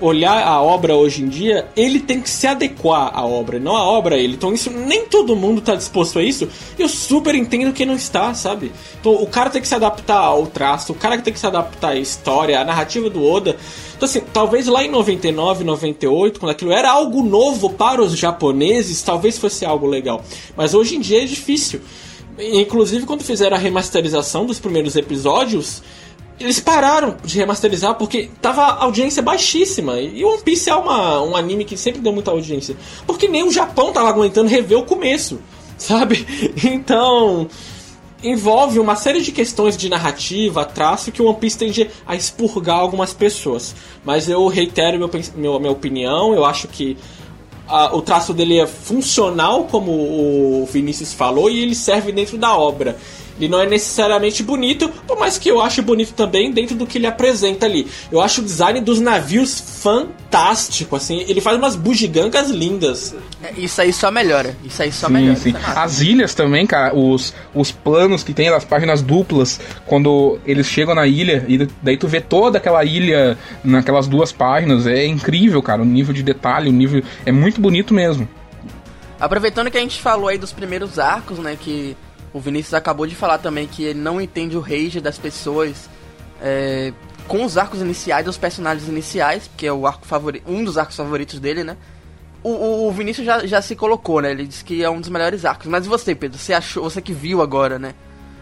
[0.00, 3.84] olhar a obra hoje em dia, ele tem que se adequar à obra, não a
[3.84, 4.34] obra a ele.
[4.34, 6.48] Então isso nem todo mundo tá disposto a isso.
[6.78, 8.72] Eu super entendo que não está, sabe?
[8.98, 11.90] Então o cara tem que se adaptar ao traço, o cara tem que se adaptar
[11.90, 13.56] à história, à narrativa do Oda.
[13.96, 19.02] Então assim, talvez lá em 99, 98, quando aquilo era algo novo para os japoneses,
[19.02, 20.24] talvez fosse algo legal.
[20.56, 21.80] Mas hoje em dia é difícil.
[22.38, 25.82] Inclusive quando fizeram a remasterização dos primeiros episódios,
[26.40, 30.00] eles pararam de remasterizar porque tava audiência baixíssima.
[30.00, 32.74] E One Piece é uma, um anime que sempre deu muita audiência.
[33.06, 35.38] Porque nem o Japão tava aguentando rever o começo,
[35.76, 36.26] sabe?
[36.64, 37.46] Então,
[38.24, 42.78] envolve uma série de questões de narrativa, traço, que o One Piece tende a expurgar
[42.78, 43.74] algumas pessoas.
[44.02, 46.96] Mas eu reitero meu, meu, minha opinião, eu acho que
[47.92, 52.96] o traço dele é funcional, como o Vinícius falou, e ele serve dentro da obra.
[53.40, 56.98] Ele não é necessariamente bonito, por mais que eu ache bonito também dentro do que
[56.98, 57.86] ele apresenta ali.
[58.12, 63.14] Eu acho o design dos navios fantástico, assim, ele faz umas bugigangas lindas.
[63.42, 65.36] É, isso aí só melhora, isso aí só sim, melhora.
[65.36, 65.54] Sim.
[65.74, 70.94] As ilhas também, cara, os, os planos que tem nas páginas duplas, quando eles chegam
[70.94, 75.80] na ilha, e daí tu vê toda aquela ilha naquelas duas páginas, é incrível, cara,
[75.80, 77.02] o nível de detalhe, o nível...
[77.24, 78.28] é muito bonito mesmo.
[79.18, 81.96] Aproveitando que a gente falou aí dos primeiros arcos, né, que
[82.32, 85.88] o Vinícius acabou de falar também que ele não entende o rage das pessoas
[86.40, 86.92] é,
[87.26, 90.96] com os arcos iniciais dos personagens iniciais, que é o arco favorito, um dos arcos
[90.96, 91.76] favoritos dele, né?
[92.42, 94.30] O, o, o, Vinícius já, já se colocou, né?
[94.30, 95.66] Ele disse que é um dos melhores arcos.
[95.66, 96.38] Mas você, Pedro?
[96.38, 97.94] Você achou, você que viu agora, né?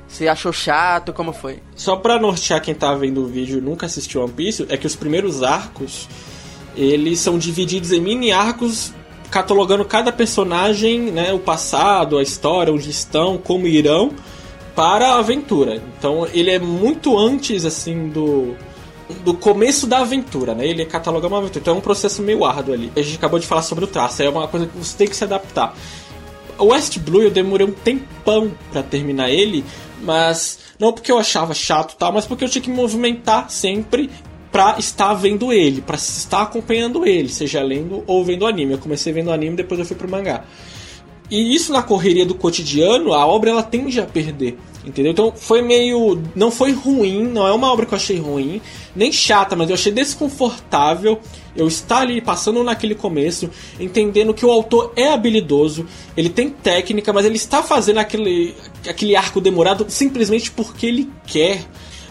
[0.06, 1.12] Você achou chato?
[1.12, 1.60] Como foi?
[1.74, 4.86] Só pra nortear quem tá vendo o vídeo e nunca assistiu One Piece, é que
[4.86, 6.08] os primeiros arcos
[6.76, 8.94] eles são divididos em mini arcos
[9.30, 14.12] catalogando cada personagem, né, o passado, a história, onde estão, como irão
[14.74, 15.82] para a aventura.
[15.98, 18.56] Então ele é muito antes assim do
[19.24, 20.66] do começo da aventura, né?
[20.66, 21.60] Ele cataloga uma aventura.
[21.60, 22.92] Então é um processo meio árduo ali.
[22.94, 25.16] A gente acabou de falar sobre o traço, é uma coisa que você tem que
[25.16, 25.74] se adaptar.
[26.58, 29.64] O West Blue eu demorei um tempão para terminar ele,
[30.02, 34.08] mas Não porque eu achava chato tal, mas porque eu tinha que me movimentar sempre
[34.50, 38.72] pra estar vendo ele, pra estar acompanhando ele, seja lendo ou vendo anime.
[38.72, 40.44] Eu comecei vendo anime, depois eu fui pro mangá.
[41.30, 44.58] E isso na correria do cotidiano, a obra ela tende a perder.
[44.84, 45.12] Entendeu?
[45.12, 46.22] Então foi meio.
[46.34, 48.62] Não foi ruim, não é uma obra que eu achei ruim,
[48.96, 51.20] nem chata, mas eu achei desconfortável
[51.54, 57.12] eu estar ali passando naquele começo, entendendo que o autor é habilidoso, ele tem técnica,
[57.12, 58.54] mas ele está fazendo aquele,
[58.88, 61.66] aquele arco demorado simplesmente porque ele quer.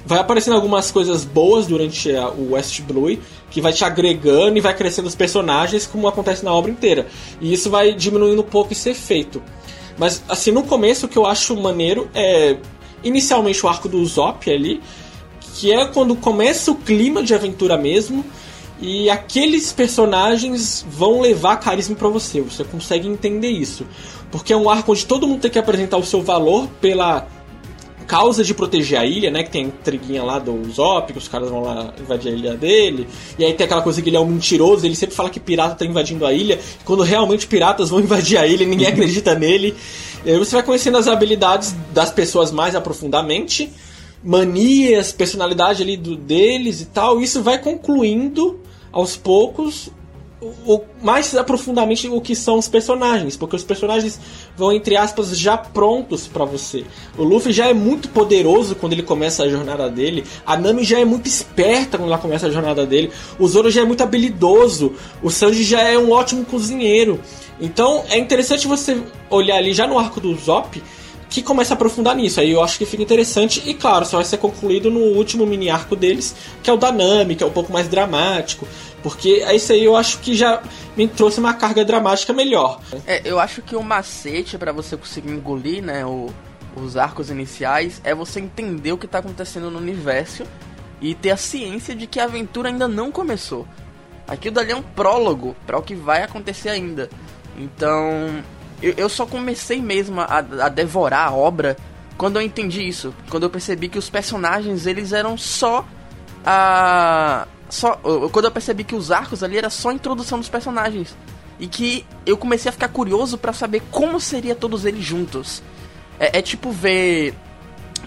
[0.08, 3.20] Vai aparecendo algumas coisas boas durante a, o West Blue,
[3.52, 7.08] que vai te agregando e vai crescendo os personagens, como acontece na obra inteira.
[7.42, 9.44] E isso vai diminuindo um pouco esse efeito.
[9.98, 12.56] Mas, assim, no começo o que eu acho maneiro é.
[13.04, 14.82] Inicialmente o arco do Zop ali,
[15.56, 18.24] que é quando começa o clima de aventura mesmo.
[18.80, 23.86] E aqueles personagens vão levar carisma para você, você consegue entender isso.
[24.32, 27.28] Porque é um arco onde todo mundo tem que apresentar o seu valor pela
[28.08, 29.44] causa de proteger a ilha, né?
[29.44, 32.54] Que tem a intriguinha lá do Zop, que os caras vão lá invadir a ilha
[32.56, 33.08] dele.
[33.38, 35.76] E aí tem aquela coisa que ele é um mentiroso, ele sempre fala que pirata
[35.76, 36.60] tá invadindo a ilha.
[36.86, 39.76] Quando realmente piratas vão invadir a ilha, ninguém acredita nele.
[40.26, 43.70] E aí você vai conhecendo as habilidades das pessoas mais aprofundadamente,
[44.24, 47.20] manias, personalidade ali do, deles e tal.
[47.20, 48.60] E isso vai concluindo
[48.92, 49.92] aos poucos
[50.42, 54.20] o, mais aprofundadamente o que são os personagens, porque os personagens
[54.56, 56.86] vão entre aspas já prontos para você.
[57.18, 61.00] O Luffy já é muito poderoso quando ele começa a jornada dele, a Nami já
[61.00, 64.94] é muito esperta quando ela começa a jornada dele, o Zoro já é muito habilidoso,
[65.24, 67.20] o Sanji já é um ótimo cozinheiro.
[67.60, 70.82] Então é interessante você olhar ali já no arco do Zop
[71.30, 72.40] que começa a aprofundar nisso.
[72.40, 75.70] Aí eu acho que fica interessante e claro, só vai ser concluído no último mini
[75.70, 78.68] arco deles, que é o da Nami, que é um pouco mais dramático.
[79.04, 80.62] Porque isso aí eu acho que já
[80.96, 82.80] me trouxe uma carga dramática melhor.
[83.06, 86.30] É, eu acho que o macete para você conseguir engolir, né, o,
[86.76, 90.44] os arcos iniciais é você entender o que tá acontecendo no universo
[91.00, 93.68] e ter a ciência de que a aventura ainda não começou.
[94.28, 97.10] Aquilo dali é um prólogo para o que vai acontecer ainda.
[97.58, 98.44] Então,
[98.82, 101.78] eu, eu só comecei mesmo a, a devorar a obra
[102.18, 103.14] quando eu entendi isso.
[103.30, 105.86] Quando eu percebi que os personagens, eles eram só
[106.46, 108.00] a só
[108.32, 111.16] quando eu percebi que os arcos ali era só a introdução dos personagens
[111.60, 115.62] e que eu comecei a ficar curioso para saber como seria todos eles juntos.
[116.20, 117.34] É, é, tipo ver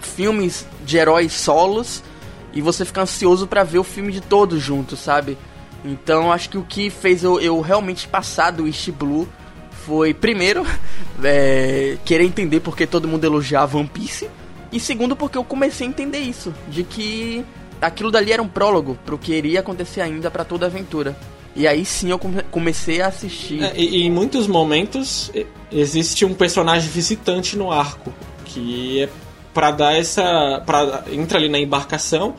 [0.01, 2.03] filmes de heróis solos
[2.53, 5.37] e você fica ansioso para ver o filme de todos juntos, sabe?
[5.85, 9.27] Então acho que o que fez eu, eu realmente passar do East Blue
[9.85, 10.65] foi primeiro
[11.23, 14.29] é, querer entender porque todo mundo elogiava One Piece
[14.71, 17.43] e segundo porque eu comecei a entender isso, de que
[17.81, 21.15] aquilo dali era um prólogo pro que iria acontecer ainda para toda a aventura.
[21.53, 23.61] E aí sim eu comecei a assistir.
[23.61, 25.29] É, e, em muitos momentos
[25.69, 28.13] existe um personagem visitante no arco,
[28.45, 29.09] que é
[29.53, 30.63] para dar essa.
[30.65, 32.35] Pra, entra ali na embarcação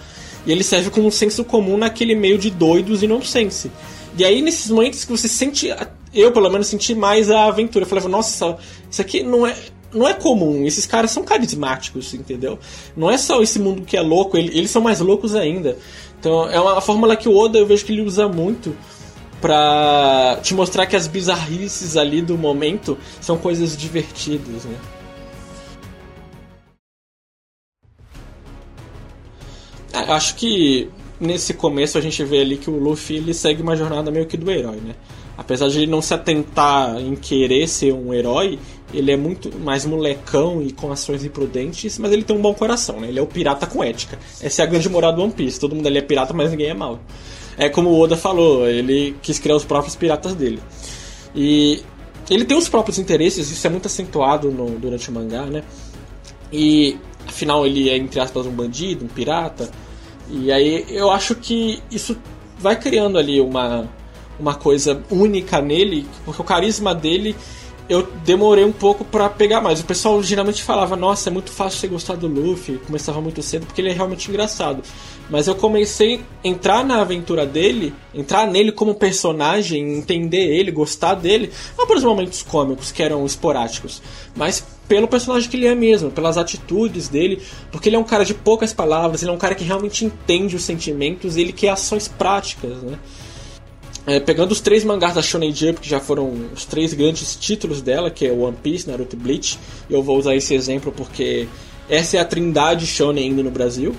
[0.47, 3.71] e ele serve como um senso comum naquele meio de doidos e nonsense.
[4.17, 5.69] E aí nesses momentos que você sente.
[6.15, 7.85] Eu pelo menos senti mais a aventura.
[7.85, 8.59] Eu falei, nossa,
[8.91, 9.57] isso aqui não é
[9.93, 10.65] não é comum.
[10.65, 12.59] Esses caras são carismáticos, entendeu?
[12.97, 15.77] Não é só esse mundo que é louco, eles são mais loucos ainda.
[16.19, 18.75] Então é uma fórmula que o Oda eu vejo que ele usa muito
[19.41, 24.79] pra te mostrar que as bizarrices ali do momento são coisas divertidas, né?
[29.93, 30.89] É, acho que
[31.21, 34.37] nesse começo a gente vê ali que o Luffy ele segue uma jornada meio que
[34.37, 34.95] do herói, né?
[35.43, 38.61] Apesar de ele não se atentar em querer ser um herói,
[38.95, 43.01] ele é muito mais molecão e com ações imprudentes, mas ele tem um bom coração,
[43.01, 43.09] né?
[43.09, 44.17] Ele é o pirata com ética.
[44.41, 45.59] Essa é a grande moral do One Piece.
[45.59, 47.01] Todo mundo ali é pirata, mas ninguém é mal.
[47.59, 50.61] É como o Oda falou, ele quis criar os próprios piratas dele.
[51.35, 51.83] E
[52.31, 55.65] ele tem os próprios interesses, isso é muito acentuado no, durante o mangá, né?
[56.53, 59.69] E afinal ele é, entre aspas, um bandido, um pirata.
[60.31, 62.17] E aí eu acho que isso
[62.61, 63.89] vai criando ali uma,
[64.43, 67.35] uma coisa única nele, porque o carisma dele
[67.89, 69.81] eu demorei um pouco para pegar mais.
[69.81, 73.67] O pessoal geralmente falava, nossa, é muito fácil você gostar do Luffy, começava muito cedo
[73.67, 74.83] porque ele é realmente engraçado.
[75.29, 81.15] Mas eu comecei a entrar na aventura dele, entrar nele como personagem, entender ele, gostar
[81.15, 84.03] dele, não pelos momentos cômicos que eram esporádicos,
[84.35, 88.25] mas pelo personagem que ele é mesmo, pelas atitudes dele, porque ele é um cara
[88.25, 92.09] de poucas palavras, ele é um cara que realmente entende os sentimentos, ele quer ações
[92.09, 92.99] práticas, né?
[94.05, 97.81] É, pegando os três mangás da Shonen Jump, que já foram os três grandes títulos
[97.81, 101.47] dela, que é One Piece, Naruto e Bleach, eu vou usar esse exemplo porque
[101.89, 103.95] essa é a trindade Shonen ainda no Brasil.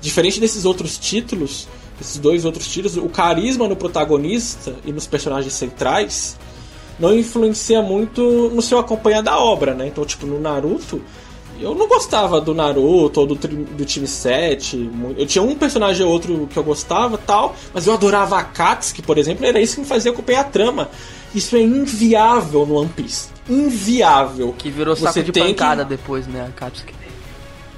[0.00, 1.68] Diferente desses outros títulos,
[2.00, 6.36] esses dois outros títulos, o carisma no protagonista e nos personagens centrais
[6.98, 9.86] não influencia muito no seu acompanhar da obra, né?
[9.86, 11.00] Então, tipo, no Naruto,
[11.60, 14.90] Eu não gostava do Naruto ou do, do time 7.
[15.16, 19.02] Eu tinha um personagem ou outro que eu gostava tal, mas eu adorava a Katsuki,
[19.02, 20.90] por exemplo, era isso que me fazia acompanhar a trama.
[21.34, 23.28] Isso é inviável no One Piece.
[23.48, 24.54] Inviável.
[24.56, 25.90] Que virou saco você de pancada que...
[25.90, 26.94] depois, né, a Katsuki.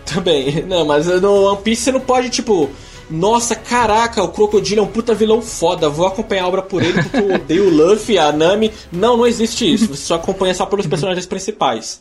[0.05, 0.63] Também.
[0.69, 2.71] Não, mas no One Piece você não pode, tipo,
[3.11, 7.03] nossa, caraca, o Crocodilo é um puta vilão foda, vou acompanhar a obra por ele
[7.03, 8.73] porque eu odeio o Luffy, a Nami.
[8.91, 9.89] Não, não existe isso.
[9.89, 12.01] Você só acompanha só pelos personagens principais.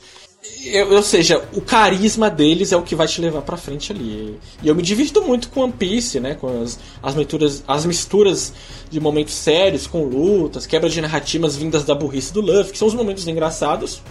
[0.92, 4.40] Ou seja, o carisma deles é o que vai te levar pra frente ali.
[4.64, 6.36] E eu me divirto muito com One Piece, né?
[6.36, 8.54] Com as, as, misturas, as misturas
[8.90, 12.88] de momentos sérios, com lutas, quebra de narrativas vindas da burrice do Luffy, que são
[12.88, 14.02] os momentos engraçados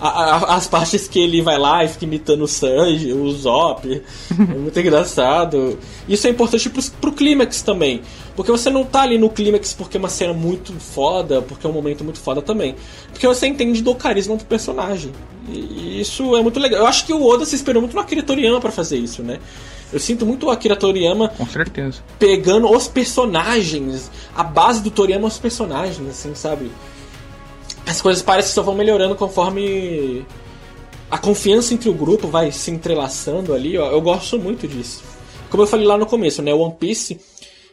[0.00, 4.02] a, a, as partes que ele vai lá e fica imitando o Sanji, o Zop.
[4.30, 5.78] É muito engraçado.
[6.08, 8.02] Isso é importante pro, pro clímax também.
[8.36, 11.70] Porque você não tá ali no clímax porque é uma cena muito foda, porque é
[11.70, 12.74] um momento muito foda também.
[13.12, 15.12] Porque você entende do carisma do personagem.
[15.48, 16.80] E isso é muito legal.
[16.80, 19.38] Eu acho que o Oda se esperou muito no Akira Toriyama pra fazer isso, né?
[19.92, 21.98] Eu sinto muito o Akira Toriyama Com certeza.
[22.18, 26.70] pegando os personagens, a base do Toriyama os personagens, assim, sabe?
[27.86, 30.24] As coisas parecem que só vão melhorando conforme
[31.10, 33.76] a confiança entre o grupo vai se entrelaçando ali.
[33.78, 35.02] Ó, eu gosto muito disso.
[35.50, 36.52] Como eu falei lá no começo, né?
[36.52, 37.20] One Piece,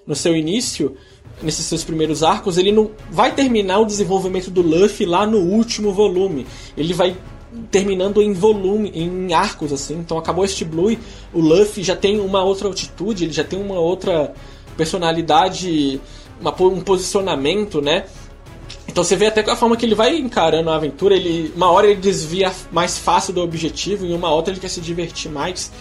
[0.05, 0.95] no seu início,
[1.41, 5.91] nesses seus primeiros arcos, ele não vai terminar o desenvolvimento do Luffy lá no último
[5.91, 6.45] volume.
[6.77, 7.17] Ele vai
[7.69, 9.95] terminando em volume, em arcos assim.
[9.95, 10.95] Então acabou este Blue,
[11.33, 14.33] o Luffy já tem uma outra altitude, ele já tem uma outra
[14.77, 15.99] personalidade,
[16.39, 18.05] uma, um posicionamento, né?
[18.91, 21.87] Então você vê até a forma que ele vai encarando a aventura, ele uma hora
[21.87, 25.71] ele desvia mais fácil do objetivo e uma outra ele quer se divertir mais.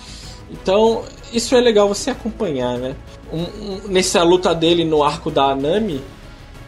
[0.48, 2.94] Então, isso é legal você acompanhar, né?
[3.32, 6.00] Um, um, nessa luta dele no arco da Nami,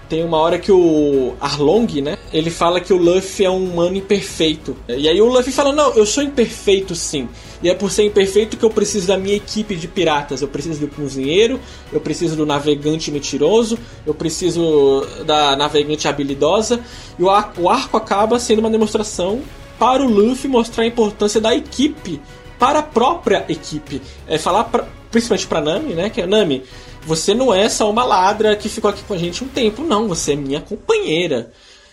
[0.08, 2.18] tem uma hora que o Arlong, né?
[2.32, 4.76] Ele fala que o Luffy é um humano imperfeito.
[4.88, 7.28] E aí o Luffy fala: Não, eu sou imperfeito sim.
[7.62, 10.42] E é por ser imperfeito que eu preciso da minha equipe de piratas.
[10.42, 11.60] Eu preciso do cozinheiro,
[11.92, 16.80] eu preciso do navegante mentiroso, eu preciso da navegante habilidosa.
[17.18, 19.40] E o arco, acaba sendo uma demonstração
[19.78, 22.20] para o Luffy mostrar a importância da equipe
[22.58, 24.02] para a própria equipe.
[24.26, 26.10] É falar pra, principalmente para Nami, né?
[26.10, 26.62] Que é Nami
[27.04, 30.08] você não é só uma ladra que ficou aqui com a gente um tempo, não.
[30.08, 31.50] Você é minha companheira.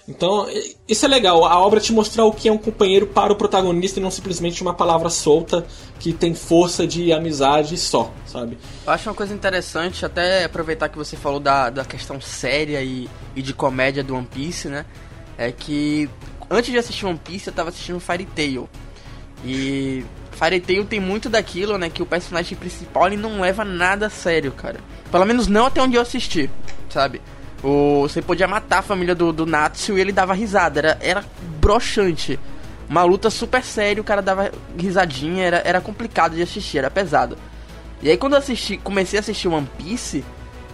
[0.10, 0.48] Então,
[0.88, 4.00] isso é legal, a obra te mostrar o que é um companheiro para o protagonista
[4.00, 5.64] e não simplesmente uma palavra solta
[6.00, 8.58] que tem força de amizade só, sabe?
[8.88, 13.08] Eu acho uma coisa interessante, até aproveitar que você falou da, da questão séria e,
[13.36, 14.84] e de comédia do One Piece, né?
[15.38, 16.10] É que
[16.50, 18.68] antes de assistir One Piece eu tava assistindo Fairy Tail.
[19.46, 21.88] E Fairy Tail tem muito daquilo, né?
[21.88, 24.80] Que o personagem principal ele não leva nada a sério, cara.
[25.12, 26.50] Pelo menos não até onde eu assisti,
[26.90, 27.22] sabe?
[27.64, 30.80] O, você podia matar a família do, do Natsu e ele dava risada.
[30.80, 31.26] Era, era
[31.60, 32.40] broxante.
[32.90, 37.38] Uma luta super séria, o cara dava risadinha, era, era complicado de assistir, era pesado.
[38.02, 40.24] E aí quando eu assisti, comecei a assistir One Piece,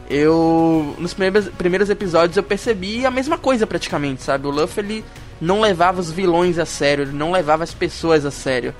[0.09, 0.95] eu.
[0.97, 4.47] Nos primeiros, primeiros episódios eu percebi a mesma coisa praticamente, sabe?
[4.47, 5.05] O Luffy ele
[5.41, 8.73] não levava os vilões a sério, ele não levava as pessoas a sério.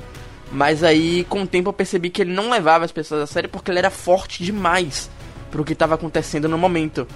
[0.51, 3.49] Mas aí, com o tempo, eu percebi que ele não levava as pessoas a sério
[3.49, 5.09] porque ele era forte demais
[5.51, 7.07] pro que estava acontecendo no momento.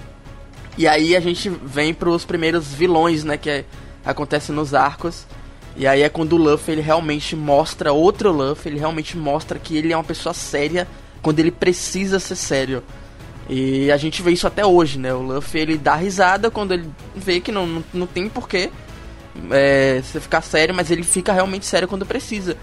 [0.80, 3.66] E aí a gente vem pros primeiros vilões, né, que é,
[4.06, 5.28] acontece nos arcos.
[5.76, 9.76] E aí é quando o Luffy ele realmente mostra outro Luffy, ele realmente mostra que
[9.76, 10.88] ele é uma pessoa séria
[11.22, 12.82] quando ele precisa ser sério.
[13.50, 15.14] E a gente vê isso até hoje, né?
[15.14, 18.70] O Luffy ele dá risada quando ele vê que não, não, não tem porquê
[19.52, 22.56] é, você ficar sério, mas ele fica realmente sério quando precisa.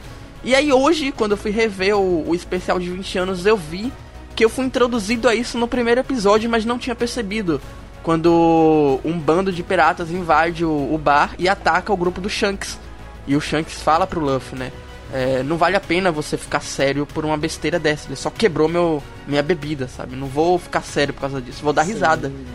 [0.42, 3.92] E aí hoje, quando eu fui rever o, o especial de 20 anos, eu vi
[4.34, 7.60] que eu fui introduzido a isso no primeiro episódio, mas não tinha percebido.
[8.06, 12.78] Quando um bando de piratas invade o, o bar e ataca o grupo do Shanks.
[13.26, 14.70] E o Shanks fala pro Luffy, né?
[15.12, 18.06] É, não vale a pena você ficar sério por uma besteira dessa.
[18.06, 20.14] Ele só quebrou meu, minha bebida, sabe?
[20.14, 21.64] Não vou ficar sério por causa disso.
[21.64, 22.28] Vou dar risada.
[22.28, 22.46] Sim.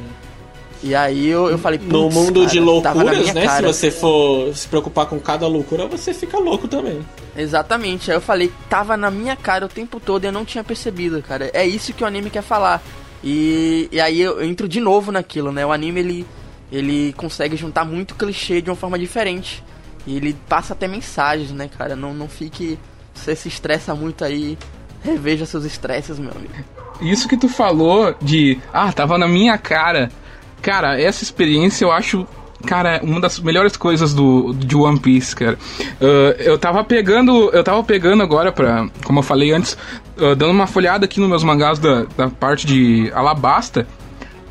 [0.83, 3.45] E aí eu, eu falei, No mundo cara, de loucuras, né?
[3.45, 3.73] Cara.
[3.73, 7.05] Se você for se preocupar com cada loucura, você fica louco também.
[7.35, 8.09] Exatamente.
[8.09, 11.21] Aí eu falei, tava na minha cara o tempo todo e eu não tinha percebido,
[11.21, 11.51] cara.
[11.53, 12.81] É isso que o anime quer falar.
[13.23, 15.65] E, e aí eu, entro de novo naquilo, né?
[15.65, 16.27] O anime ele,
[16.71, 19.63] ele consegue juntar muito clichê de uma forma diferente.
[20.05, 21.95] E ele passa até mensagens, né, cara?
[21.95, 22.79] Não, não fique.
[23.13, 24.57] Você se estressa muito aí.
[25.03, 26.53] Reveja seus estresses, meu amigo.
[27.01, 28.59] Isso que tu falou de.
[28.71, 30.11] Ah, tava na minha cara.
[30.61, 32.27] Cara, essa experiência eu acho
[32.61, 35.57] cara, uma das melhores coisas do de One Piece, cara.
[35.99, 39.77] Uh, eu tava pegando, eu tava pegando agora pra, como eu falei antes,
[40.17, 43.87] uh, dando uma folhada aqui nos meus mangás da, da parte de Alabasta.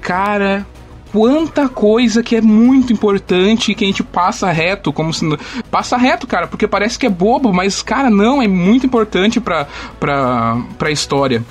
[0.00, 0.66] Cara,
[1.12, 5.26] quanta coisa que é muito importante que a gente passa reto, como se.
[5.70, 9.66] Passa reto, cara, porque parece que é bobo, mas, cara, não, é muito importante pra,
[9.98, 11.44] pra, pra história.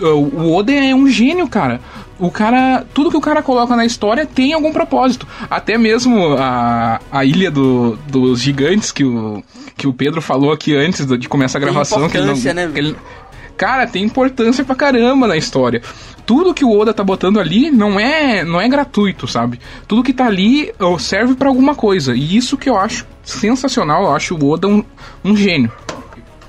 [0.00, 1.80] O Oda é um gênio, cara.
[2.18, 2.84] O cara.
[2.94, 5.26] Tudo que o cara coloca na história tem algum propósito.
[5.50, 9.42] Até mesmo a, a ilha do, dos gigantes que o,
[9.76, 12.08] que o Pedro falou aqui antes de começar a gravação.
[12.08, 12.96] Que ele não, né, que ele,
[13.56, 15.82] cara, tem importância pra caramba na história.
[16.24, 19.60] Tudo que o Oda tá botando ali não é não é gratuito, sabe?
[19.86, 22.14] Tudo que tá ali serve para alguma coisa.
[22.14, 24.84] E isso que eu acho sensacional, eu acho o Oda um,
[25.24, 25.70] um gênio.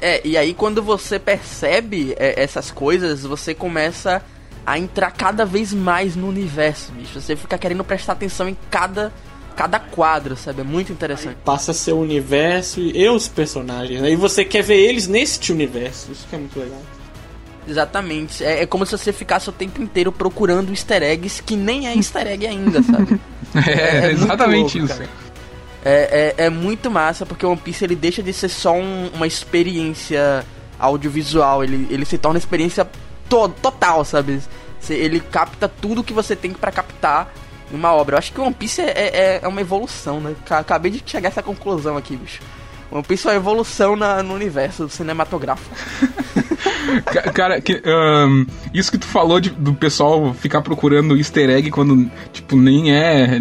[0.02, 4.22] É, e aí quando você percebe é, essas coisas, você começa
[4.66, 7.20] a entrar cada vez mais no universo, bicho.
[7.22, 9.14] Você fica querendo prestar atenção em cada
[9.56, 10.62] cada quadro, sabe?
[10.62, 11.30] É muito interessante.
[11.30, 14.04] Aí passa a ser o universo e os personagens.
[14.04, 16.12] Aí você quer ver eles neste universo.
[16.12, 16.82] Isso que é muito legal.
[17.68, 18.44] Exatamente.
[18.44, 21.96] É, é, como se você ficasse o tempo inteiro procurando easter eggs que nem é
[21.96, 23.20] easter egg ainda, sabe?
[23.66, 25.10] é, é, exatamente louco, isso.
[25.84, 29.10] É, é, é, muito massa porque o One Piece ele deixa de ser só um,
[29.14, 30.44] uma experiência
[30.80, 32.88] audiovisual, ele, ele se torna uma experiência
[33.30, 34.42] to total, sabe?
[34.94, 37.34] Ele capta tudo que você tem para captar
[37.72, 38.16] em uma obra.
[38.16, 40.36] Eu acho que One Piece é, é, é, uma evolução, né?
[40.50, 42.42] Acabei de chegar a essa conclusão aqui, bicho.
[42.92, 45.76] One Piece é uma evolução na, no universo cinematográfico.
[47.34, 52.10] Cara, que, um, isso que tu falou de, do pessoal ficar procurando easter egg quando,
[52.32, 53.40] tipo, nem é.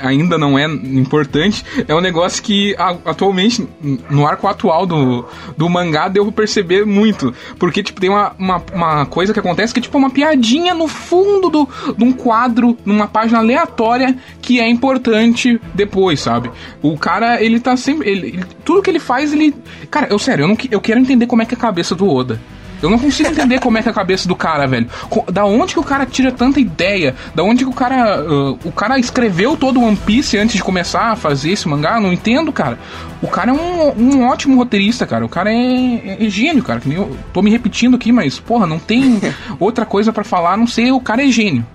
[0.00, 2.74] ainda não é importante, é um negócio que
[3.04, 3.66] atualmente,
[4.08, 5.26] no arco atual do,
[5.56, 7.34] do mangá, deu pra perceber muito.
[7.58, 10.88] Porque, tipo, tem uma, uma, uma coisa que acontece que é, tipo, uma piadinha no
[10.88, 16.50] fundo do, de um quadro, numa página aleatória, que é importante depois, sabe?
[16.82, 18.08] O cara, ele tá sempre.
[18.08, 19.54] Ele, tudo que ele faz, ele.
[19.90, 22.08] Cara, eu sério, eu, não, eu quero entender como é que é a cabeça do
[22.08, 22.40] Oda.
[22.82, 24.88] Eu não consigo entender como é que é a cabeça do cara, velho.
[25.30, 27.14] Da onde que o cara tira tanta ideia?
[27.34, 28.22] Da onde que o cara.
[28.22, 31.96] Uh, o cara escreveu todo o One Piece antes de começar a fazer esse mangá?
[31.96, 32.78] Eu não entendo, cara.
[33.20, 35.24] O cara é um, um ótimo roteirista, cara.
[35.24, 36.80] O cara é, é, é gênio, cara.
[36.86, 39.20] Eu tô me repetindo aqui, mas, porra, não tem
[39.60, 41.66] outra coisa para falar, a não sei, o cara é gênio.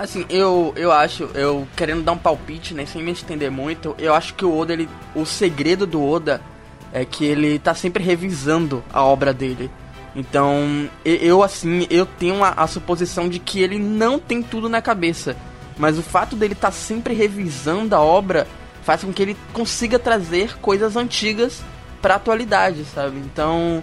[0.00, 4.14] Assim, eu, eu acho, eu querendo dar um palpite, né, sem me estender muito, eu
[4.14, 6.40] acho que o Oda, ele, o segredo do Oda
[6.90, 9.70] é que ele tá sempre revisando a obra dele.
[10.16, 14.80] Então, eu assim, eu tenho a, a suposição de que ele não tem tudo na
[14.80, 15.36] cabeça.
[15.76, 18.46] Mas o fato dele estar tá sempre revisando a obra
[18.82, 21.62] faz com que ele consiga trazer coisas antigas
[22.00, 23.18] pra atualidade, sabe?
[23.18, 23.82] Então,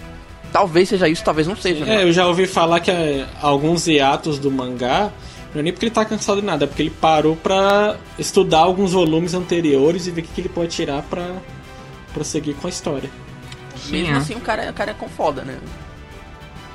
[0.52, 1.86] talvez seja isso, talvez não seja.
[1.86, 1.98] Né?
[1.98, 5.12] É, eu já ouvi falar que é, alguns hiatos do mangá
[5.58, 8.60] não é nem porque ele tá cansado de nada, é porque ele parou pra estudar
[8.60, 11.38] alguns volumes anteriores e ver o que, que ele pode tirar pra
[12.14, 13.10] prosseguir com a história.
[13.88, 14.18] Mesmo é.
[14.18, 15.58] assim, o cara, o cara é com foda, né?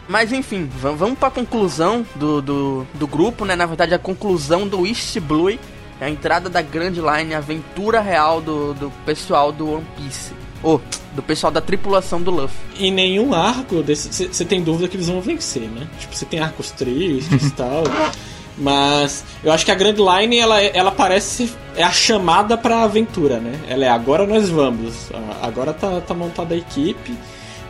[0.08, 3.54] Mas enfim, vamos pra conclusão do, do, do grupo, né?
[3.54, 5.56] Na verdade, a conclusão do East Blue,
[6.00, 10.32] a entrada da Grand Line, a aventura real do, do pessoal do One Piece.
[10.60, 12.56] Ou, oh, do pessoal da tripulação do Luffy.
[12.78, 15.86] Em nenhum arco você tem dúvida que eles vão vencer, né?
[16.00, 17.84] Tipo, você tem arcos tristes e tal.
[18.56, 23.38] Mas eu acho que a Grand Line ela, ela parece é a chamada pra aventura,
[23.38, 23.58] né?
[23.68, 27.16] Ela é agora nós vamos, agora tá, tá montada a equipe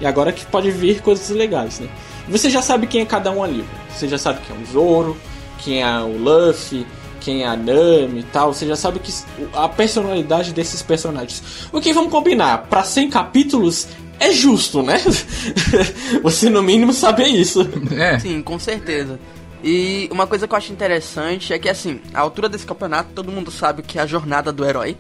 [0.01, 1.89] e agora que pode vir coisas legais, né?
[2.29, 3.65] Você já sabe quem é cada um ali.
[3.91, 5.17] Você já sabe quem é o Zoro,
[5.59, 6.87] quem é o Luffy,
[7.21, 8.53] quem é a Nami e tal.
[8.53, 9.13] Você já sabe que
[9.53, 11.69] a personalidade desses personagens.
[11.73, 12.67] O que vamos combinar?
[12.69, 15.01] Para 100 capítulos é justo, né?
[16.23, 17.69] Você no mínimo sabe isso.
[17.97, 18.19] É.
[18.19, 19.19] Sim, com certeza.
[19.63, 23.31] E uma coisa que eu acho interessante é que, assim, a altura desse campeonato, todo
[23.31, 24.97] mundo sabe que é a jornada do herói.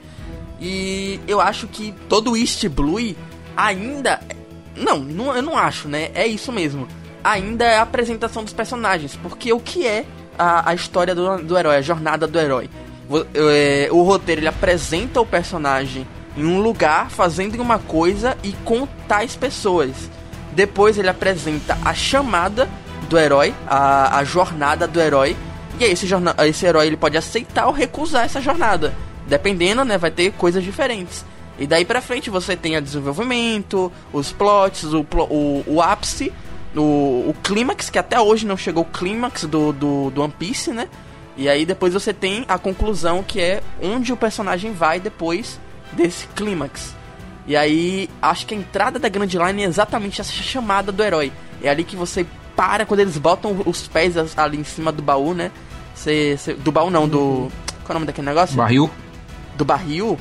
[0.60, 3.16] E eu acho que todo East Blue
[3.56, 4.20] ainda.
[4.76, 6.10] Não, não, eu não acho, né?
[6.14, 6.86] É isso mesmo.
[7.24, 9.16] Ainda é a apresentação dos personagens.
[9.16, 10.04] Porque o que é
[10.38, 12.70] a, a história do, do herói, a jornada do herói?
[13.08, 16.06] O, é, o roteiro ele apresenta o personagem
[16.36, 19.90] em um lugar, fazendo uma coisa e com tais pessoas.
[20.52, 22.68] Depois ele apresenta a chamada
[23.12, 25.36] do herói, a, a jornada do herói.
[25.78, 26.06] E aí esse,
[26.48, 28.94] esse herói ele pode aceitar ou recusar essa jornada.
[29.26, 31.24] Dependendo, né, vai ter coisas diferentes.
[31.58, 36.32] E daí pra frente você tem o desenvolvimento, os plots, o, o, o ápice,
[36.74, 40.70] o, o clímax, que até hoje não chegou o clímax do, do, do One Piece,
[40.70, 40.88] né?
[41.36, 45.60] E aí depois você tem a conclusão que é onde o personagem vai depois
[45.92, 46.94] desse clímax.
[47.46, 51.30] E aí acho que a entrada da Grand Line é exatamente essa chamada do herói.
[51.62, 52.26] É ali que você
[52.56, 55.50] para quando eles botam os pés ali em cima do baú, né?
[55.94, 57.50] Cê, cê, do baú não, do.
[57.84, 58.56] Qual é o nome daquele negócio?
[58.56, 58.90] Barril.
[59.56, 60.18] Do barril.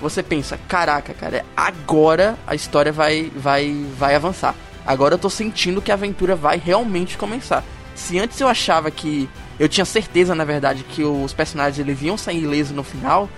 [0.00, 4.54] Você pensa, caraca, cara, agora a história vai, vai, vai avançar.
[4.86, 7.64] Agora eu tô sentindo que a aventura vai realmente começar.
[7.94, 9.28] Se antes eu achava que
[9.58, 13.28] eu tinha certeza, na verdade, que os personagens eles iam sair ilesos no final.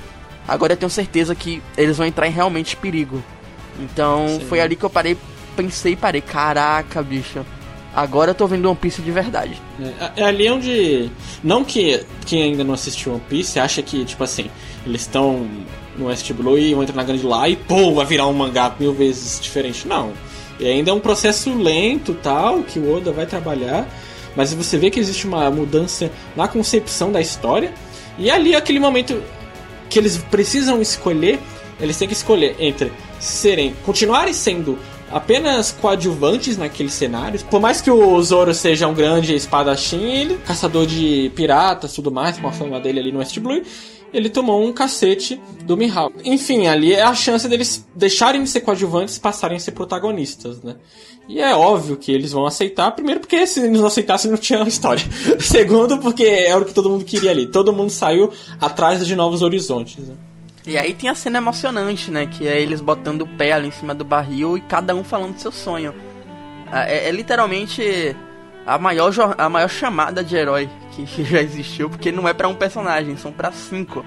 [0.49, 3.23] Agora eu tenho certeza que eles vão entrar em realmente perigo.
[3.79, 4.47] Então Sim.
[4.49, 5.17] foi ali que eu parei,
[5.55, 6.21] pensei e parei.
[6.21, 7.45] Caraca, bicho.
[7.97, 9.59] Agora eu tô vendo One Piece de verdade.
[9.81, 11.11] É, é ali onde.
[11.43, 14.51] Não que quem ainda não assistiu One Piece acha que, tipo assim,
[14.85, 15.49] eles estão
[15.97, 18.71] no West Blue e vão entrar na grande lá e pô, vai virar um mangá
[18.79, 19.89] mil vezes diferente.
[19.89, 20.13] Não.
[20.61, 23.89] E ainda é um processo lento tal, que o Oda vai trabalhar.
[24.37, 27.73] Mas você vê que existe uma mudança na concepção da história.
[28.19, 29.23] E ali aquele momento
[29.89, 31.39] que eles precisam escolher,
[31.81, 34.79] eles têm que escolher entre serem, continuarem sendo
[35.11, 37.43] apenas coadjuvantes naqueles cenários.
[37.43, 42.49] Por mais que o Zoro seja um grande espadachim, caçador de piratas, tudo mais, com
[42.49, 43.63] a fama dele ali no West Blue,
[44.13, 46.15] ele tomou um cacete do Mihawk.
[46.25, 50.63] Enfim, ali é a chance deles deixarem de ser coadjuvantes e passarem a ser protagonistas,
[50.63, 50.77] né?
[51.29, 54.63] E é óbvio que eles vão aceitar, primeiro porque se eles não aceitassem não tinha
[54.63, 55.05] história.
[55.41, 57.49] Segundo porque era o que todo mundo queria ali.
[57.49, 58.31] Todo mundo saiu
[58.61, 60.15] atrás de novos horizontes, né?
[60.67, 62.27] E aí tem a cena emocionante, né?
[62.27, 65.35] Que é eles botando o pé ali em cima do barril e cada um falando
[65.35, 65.95] do seu sonho.
[66.73, 68.17] É, é literalmente
[68.67, 72.55] a maior, a maior chamada de herói que já existiu, porque não é para um
[72.55, 74.05] personagem, são para cinco.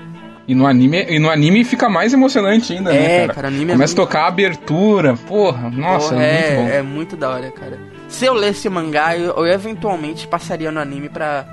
[0.47, 3.33] E no anime, e no anime fica mais emocionante ainda, né, é, né, cara?
[3.35, 4.01] cara anime é Começa é muito...
[4.01, 6.69] a tocar a abertura, porra, nossa, porra, é, é, muito bom.
[6.69, 7.79] É muito da hora, cara.
[8.07, 11.45] Se eu lesse o mangá, eu, eu eventualmente passaria no anime pra,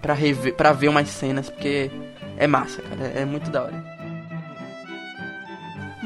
[0.00, 1.90] pra, rever, pra ver umas cenas, porque
[2.36, 3.95] é massa, cara, é muito da hora.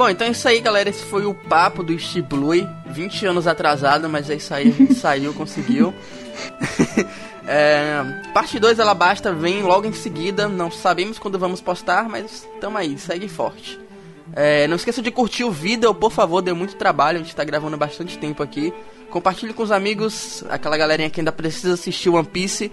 [0.01, 0.89] Bom, então é isso aí, galera.
[0.89, 2.67] Esse foi o papo do Shiblui.
[2.87, 5.93] 20 anos atrasado, mas é isso aí, a gente saiu, conseguiu.
[7.47, 10.49] é, parte 2 ela basta, vem logo em seguida.
[10.49, 13.79] Não sabemos quando vamos postar, mas tamo aí, segue forte.
[14.33, 17.45] É, não esqueça de curtir o vídeo, por favor, deu muito trabalho, a gente tá
[17.45, 18.73] gravando bastante tempo aqui.
[19.11, 22.73] Compartilhe com os amigos, aquela galerinha que ainda precisa assistir One Piece.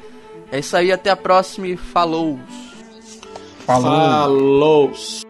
[0.49, 2.39] É isso aí, até a próxima e falou!
[3.65, 3.91] Falou!
[3.91, 5.26] falou.